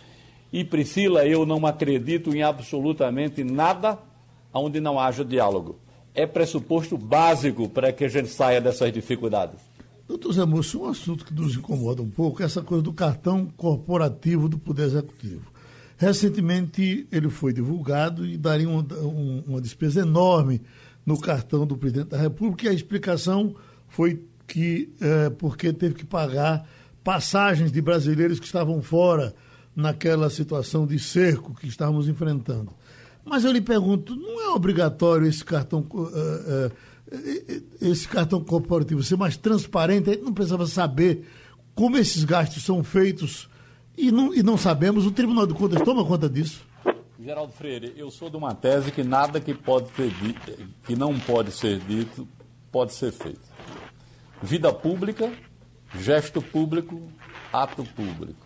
[0.51, 3.97] E, Priscila, eu não acredito em absolutamente nada
[4.53, 5.77] onde não haja diálogo.
[6.13, 9.59] É pressuposto básico para que a gente saia dessas dificuldades.
[10.07, 13.47] Doutor Zé Moço, um assunto que nos incomoda um pouco é essa coisa do cartão
[13.57, 15.51] corporativo do Poder Executivo.
[15.97, 18.85] Recentemente ele foi divulgado e daria uma,
[19.47, 20.61] uma despesa enorme
[21.05, 23.55] no cartão do presidente da República e a explicação
[23.87, 26.67] foi que é, porque teve que pagar
[27.03, 29.33] passagens de brasileiros que estavam fora
[29.75, 32.71] naquela situação de cerco que estávamos enfrentando.
[33.25, 36.71] Mas eu lhe pergunto, não é obrigatório esse cartão uh, uh,
[37.81, 41.27] esse cartão corporativo ser mais transparente, a gente não precisava saber
[41.75, 43.49] como esses gastos são feitos
[43.97, 46.65] e não, e não sabemos, o Tribunal de Contas toma conta disso.
[47.19, 50.51] Geraldo Freire, eu sou de uma tese que nada que pode ser dito,
[50.85, 52.27] que não pode ser dito,
[52.71, 53.39] pode ser feito.
[54.41, 55.31] Vida pública,
[55.99, 57.01] gesto público,
[57.51, 58.45] ato público.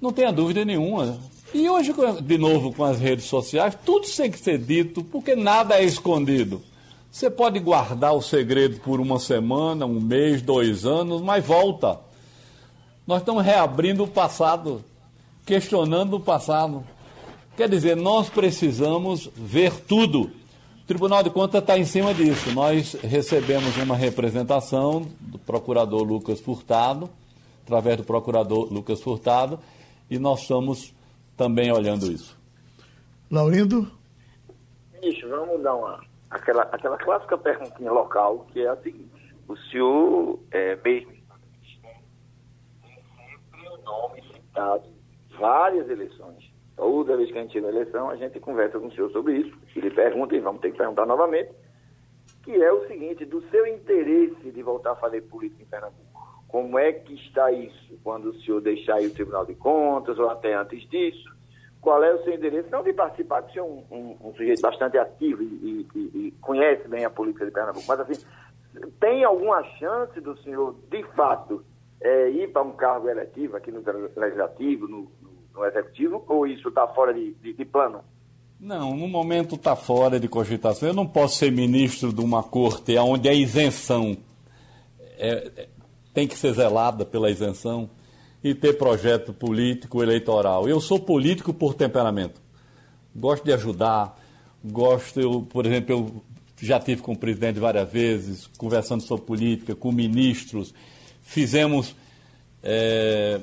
[0.00, 1.18] Não tenha dúvida nenhuma.
[1.54, 1.92] E hoje,
[2.22, 6.62] de novo, com as redes sociais, tudo tem que ser dito, porque nada é escondido.
[7.10, 12.00] Você pode guardar o segredo por uma semana, um mês, dois anos, mas volta.
[13.06, 14.82] Nós estamos reabrindo o passado,
[15.44, 16.82] questionando o passado.
[17.54, 20.30] Quer dizer, nós precisamos ver tudo.
[20.82, 22.50] O Tribunal de Contas está em cima disso.
[22.52, 27.10] Nós recebemos uma representação do procurador Lucas Furtado,
[27.62, 29.58] através do procurador Lucas Furtado,
[30.10, 30.94] e nós estamos
[31.42, 32.38] também olhando isso.
[33.28, 33.90] Laurindo?
[35.02, 40.38] Isso, vamos dar uma aquela, aquela clássica perguntinha local, que é a seguinte: o senhor
[40.52, 41.12] é mesmo
[42.80, 44.84] sempre o nome citado
[45.36, 46.52] várias eleições.
[46.76, 49.38] Toda vez que a gente tira a eleição, a gente conversa com o senhor sobre
[49.38, 49.56] isso.
[49.74, 51.50] E lhe pergunta, e vamos ter que perguntar novamente,
[52.44, 56.11] que é o seguinte, do seu interesse de voltar a fazer política em Pernambuco.
[56.52, 60.30] Como é que está isso quando o senhor deixar aí o Tribunal de Contas, ou
[60.30, 61.32] até antes disso?
[61.82, 64.96] qual é o seu endereço, não de participar, de ser um, um, um sujeito bastante
[64.96, 68.24] ativo e, e, e, conhece bem a política de Pernambuco, mas assim,
[69.00, 71.64] tem alguma chance do senhor, de fato,
[72.00, 73.82] é, ir para um cargo eletivo aqui no
[74.16, 75.10] Legislativo, no,
[75.52, 78.04] no, Executivo, ou isso está fora de, de, de, plano?
[78.60, 80.88] Não, no momento está fora de cogitação.
[80.88, 84.16] Eu não posso ser ministro de uma corte onde a isenção
[85.18, 85.68] é, é,
[86.12, 87.88] tem que ser zelada pela isenção
[88.42, 90.68] e ter projeto político eleitoral.
[90.68, 92.40] Eu sou político por temperamento.
[93.14, 94.18] Gosto de ajudar,
[94.64, 96.22] gosto, eu, por exemplo, eu
[96.60, 100.74] já tive com o presidente várias vezes, conversando sobre política, com ministros.
[101.20, 101.94] Fizemos,
[102.62, 103.40] é,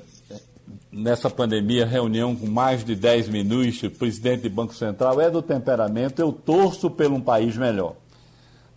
[0.92, 5.20] nessa pandemia, reunião com mais de 10 ministros, presidente do Banco Central.
[5.22, 7.96] É do temperamento, eu torço por um país melhor.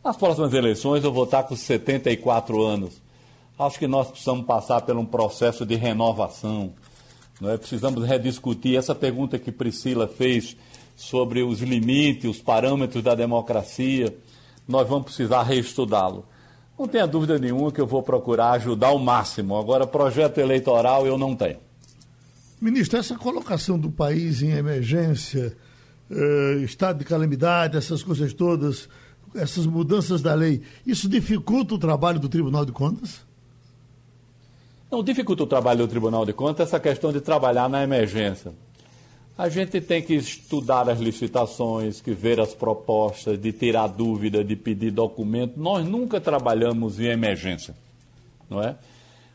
[0.05, 3.02] Nas próximas eleições, eu vou estar com 74 anos.
[3.67, 6.73] Acho que nós precisamos passar por um processo de renovação.
[7.41, 7.57] Não é?
[7.57, 10.57] Precisamos rediscutir essa pergunta que Priscila fez
[10.97, 14.15] sobre os limites, os parâmetros da democracia
[14.67, 16.25] nós vamos precisar reestudá-lo.
[16.79, 19.57] Não tenha dúvida nenhuma que eu vou procurar ajudar ao máximo.
[19.57, 21.59] Agora, projeto eleitoral eu não tenho.
[22.61, 25.57] Ministro, essa colocação do país em emergência,
[26.11, 28.89] eh, estado de calamidade, essas coisas todas,
[29.35, 33.21] essas mudanças da lei, isso dificulta o trabalho do Tribunal de Contas?
[34.93, 38.53] Não dificulta o trabalho do Tribunal de Contas essa questão de trabalhar na emergência.
[39.39, 44.55] A gente tem que estudar as licitações, que ver as propostas, de tirar dúvida, de
[44.55, 45.55] pedir documento.
[45.57, 47.75] Nós nunca trabalhamos em emergência,
[48.51, 48.77] não é?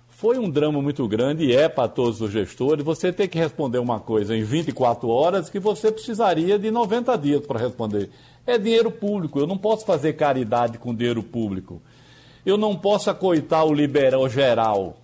[0.09, 2.85] Foi um drama muito grande e é para todos os gestores.
[2.85, 7.43] Você tem que responder uma coisa em 24 horas que você precisaria de 90 dias
[7.43, 8.11] para responder.
[8.45, 11.81] É dinheiro público, eu não posso fazer caridade com dinheiro público.
[12.45, 14.97] Eu não posso acoitar o liberal geral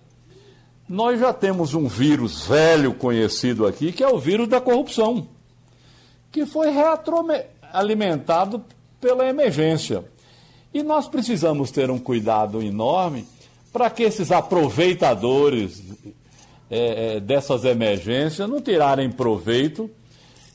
[0.88, 5.26] nós já temos um vírus velho conhecido aqui, que é o vírus da corrupção,
[6.30, 8.64] que foi retroalimentado
[9.00, 10.04] pela emergência.
[10.72, 13.26] E nós precisamos ter um cuidado enorme
[13.72, 15.82] para que esses aproveitadores
[16.70, 19.90] é, é, dessas emergências não tirarem proveito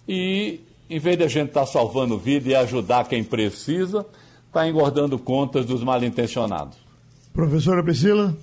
[0.08, 0.60] e,
[0.90, 4.06] em vez de a gente estar tá salvando vida e ajudar quem precisa,
[4.48, 6.78] está engordando contas dos mal intencionados.
[7.34, 8.36] Professora Priscila?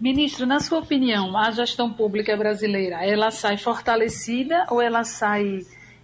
[0.00, 5.60] Ministro, na sua opinião, a gestão pública brasileira, ela sai fortalecida ou ela sai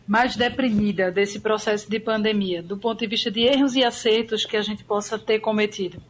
[0.06, 4.54] mais deprimida desse processo de pandemia, do ponto de vista de erros e acertos que
[4.54, 6.00] a gente possa ter cometido?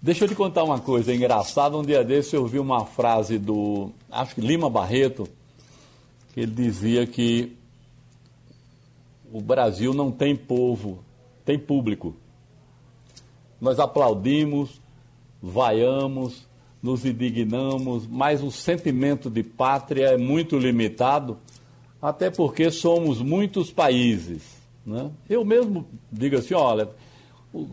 [0.00, 1.76] Deixa eu te contar uma coisa engraçada.
[1.76, 5.28] Um dia desse eu ouvi uma frase do, acho que Lima Barreto,
[6.32, 7.56] que ele dizia que
[9.30, 11.04] o Brasil não tem povo,
[11.44, 12.16] tem público.
[13.60, 14.80] Nós aplaudimos,
[15.44, 16.46] vaiamos,
[16.82, 21.38] nos indignamos, mas o sentimento de pátria é muito limitado,
[22.00, 24.42] até porque somos muitos países.
[24.84, 25.10] Né?
[25.28, 26.88] Eu mesmo digo assim, olha,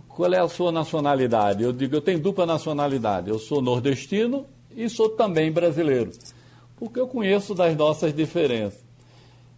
[0.08, 1.64] qual é a sua nacionalidade?
[1.64, 4.46] Eu digo, eu tenho dupla nacionalidade, eu sou nordestino
[4.76, 6.12] e sou também brasileiro,
[6.78, 8.80] porque eu conheço das nossas diferenças.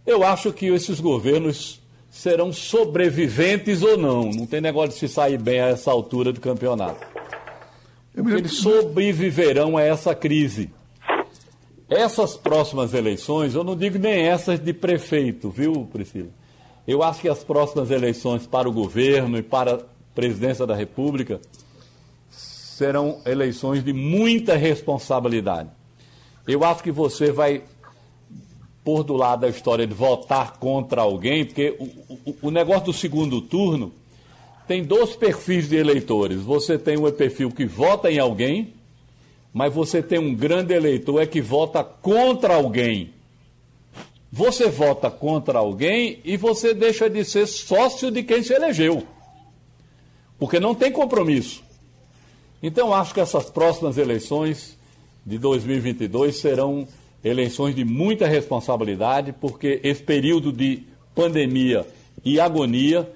[0.06, 5.38] Eu acho que esses governos serão sobreviventes ou não, não tem negócio de se sair
[5.38, 7.13] bem a essa altura do campeonato.
[8.16, 10.70] Eles sobreviverão a essa crise.
[11.88, 16.30] Essas próximas eleições, eu não digo nem essas de prefeito, viu, Priscila?
[16.86, 19.80] Eu acho que as próximas eleições para o governo e para a
[20.14, 21.40] presidência da República
[22.30, 25.70] serão eleições de muita responsabilidade.
[26.46, 27.62] Eu acho que você vai
[28.84, 31.84] pôr do lado da história de votar contra alguém, porque o,
[32.30, 33.92] o, o negócio do segundo turno
[34.66, 36.40] tem dois perfis de eleitores.
[36.40, 38.72] Você tem um perfil que vota em alguém,
[39.52, 43.12] mas você tem um grande eleitor é que vota contra alguém.
[44.32, 49.06] Você vota contra alguém e você deixa de ser sócio de quem se elegeu.
[50.38, 51.62] Porque não tem compromisso.
[52.60, 54.76] Então, acho que essas próximas eleições
[55.24, 56.88] de 2022 serão
[57.22, 60.82] eleições de muita responsabilidade, porque esse período de
[61.14, 61.86] pandemia
[62.24, 63.08] e agonia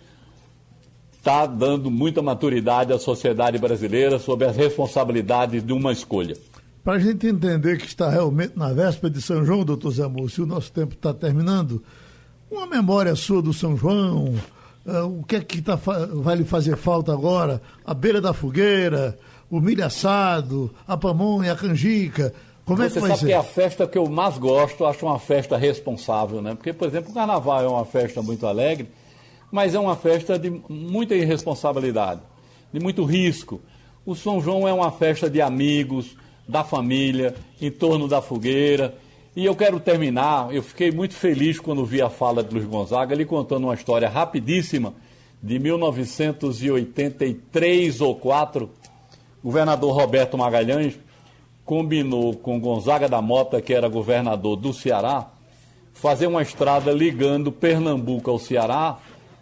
[1.19, 6.37] está dando muita maturidade à sociedade brasileira sobre as responsabilidades de uma escolha.
[6.83, 10.45] Para a gente entender que está realmente na véspera de São João, doutor Zé Múcio,
[10.45, 11.83] o nosso tempo está terminando,
[12.51, 14.35] uma memória sua do São João,
[14.87, 15.79] uh, o que é que tá,
[16.15, 17.61] vai lhe fazer falta agora?
[17.85, 19.19] A beira da fogueira,
[19.51, 22.33] o milho assado, a pamonha, a canjica,
[22.65, 23.27] como é Você que vai sabe ser?
[23.27, 26.55] que é a festa que eu mais gosto, acho uma festa responsável, né?
[26.55, 28.89] Porque, por exemplo, o carnaval é uma festa muito alegre,
[29.51, 32.21] mas é uma festa de muita irresponsabilidade,
[32.73, 33.61] de muito risco.
[34.05, 36.17] O São João é uma festa de amigos,
[36.49, 38.95] da família, em torno da fogueira.
[39.37, 43.13] E eu quero terminar, eu fiquei muito feliz quando vi a fala de Luiz Gonzaga,
[43.15, 44.95] ele contando uma história rapidíssima
[45.43, 48.71] de 1983 ou 4.
[49.43, 50.99] O governador Roberto Magalhães
[51.65, 55.29] combinou com Gonzaga da Mota, que era governador do Ceará,
[55.93, 58.99] fazer uma estrada ligando Pernambuco ao Ceará,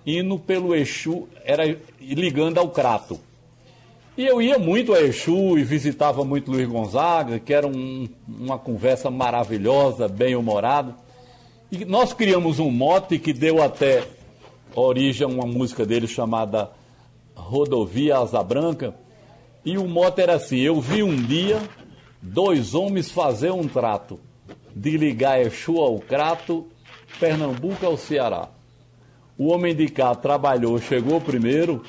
[0.06, 1.64] indo pelo Exu, era
[2.00, 3.18] ligando ao Crato.
[4.16, 8.58] E eu ia muito a Exu e visitava muito Luiz Gonzaga, que era um, uma
[8.58, 10.94] conversa maravilhosa, bem humorada.
[11.70, 14.04] E nós criamos um mote que deu até
[14.74, 16.70] origem a uma música dele chamada
[17.34, 18.94] Rodovia Asa Branca.
[19.64, 21.60] E o mote era assim: Eu vi um dia
[22.22, 24.18] dois homens fazer um trato
[24.74, 26.66] de ligar Exu ao Crato,
[27.18, 28.55] Pernambuco ao Ceará.
[29.38, 31.82] O homem de cá trabalhou, chegou primeiro,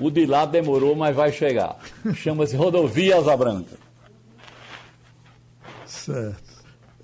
[0.00, 1.76] o de lá demorou, mas vai chegar.
[2.14, 3.76] Chama-se Rodovia Asa Branca.
[5.84, 6.48] Certo.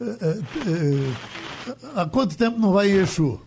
[0.01, 0.35] É, é, é,
[1.95, 3.41] há quanto tempo não vai em Exu?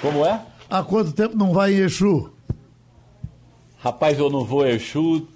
[0.00, 0.40] Como é?
[0.68, 2.32] Há quanto tempo não vai em Exu?
[3.78, 5.28] Rapaz, eu não vou em Exu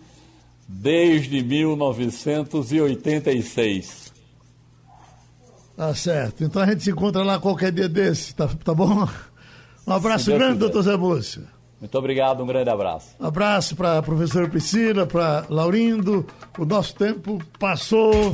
[0.66, 4.07] desde 1986.
[5.78, 6.42] Tá certo.
[6.42, 9.08] Então a gente se encontra lá qualquer dia desse, tá, tá bom?
[9.86, 11.46] Um abraço grande, doutor Zé Múcio.
[11.80, 13.10] Muito obrigado, um grande abraço.
[13.20, 16.26] Um abraço para a professora Priscila, para Laurindo.
[16.58, 18.32] O nosso tempo passou.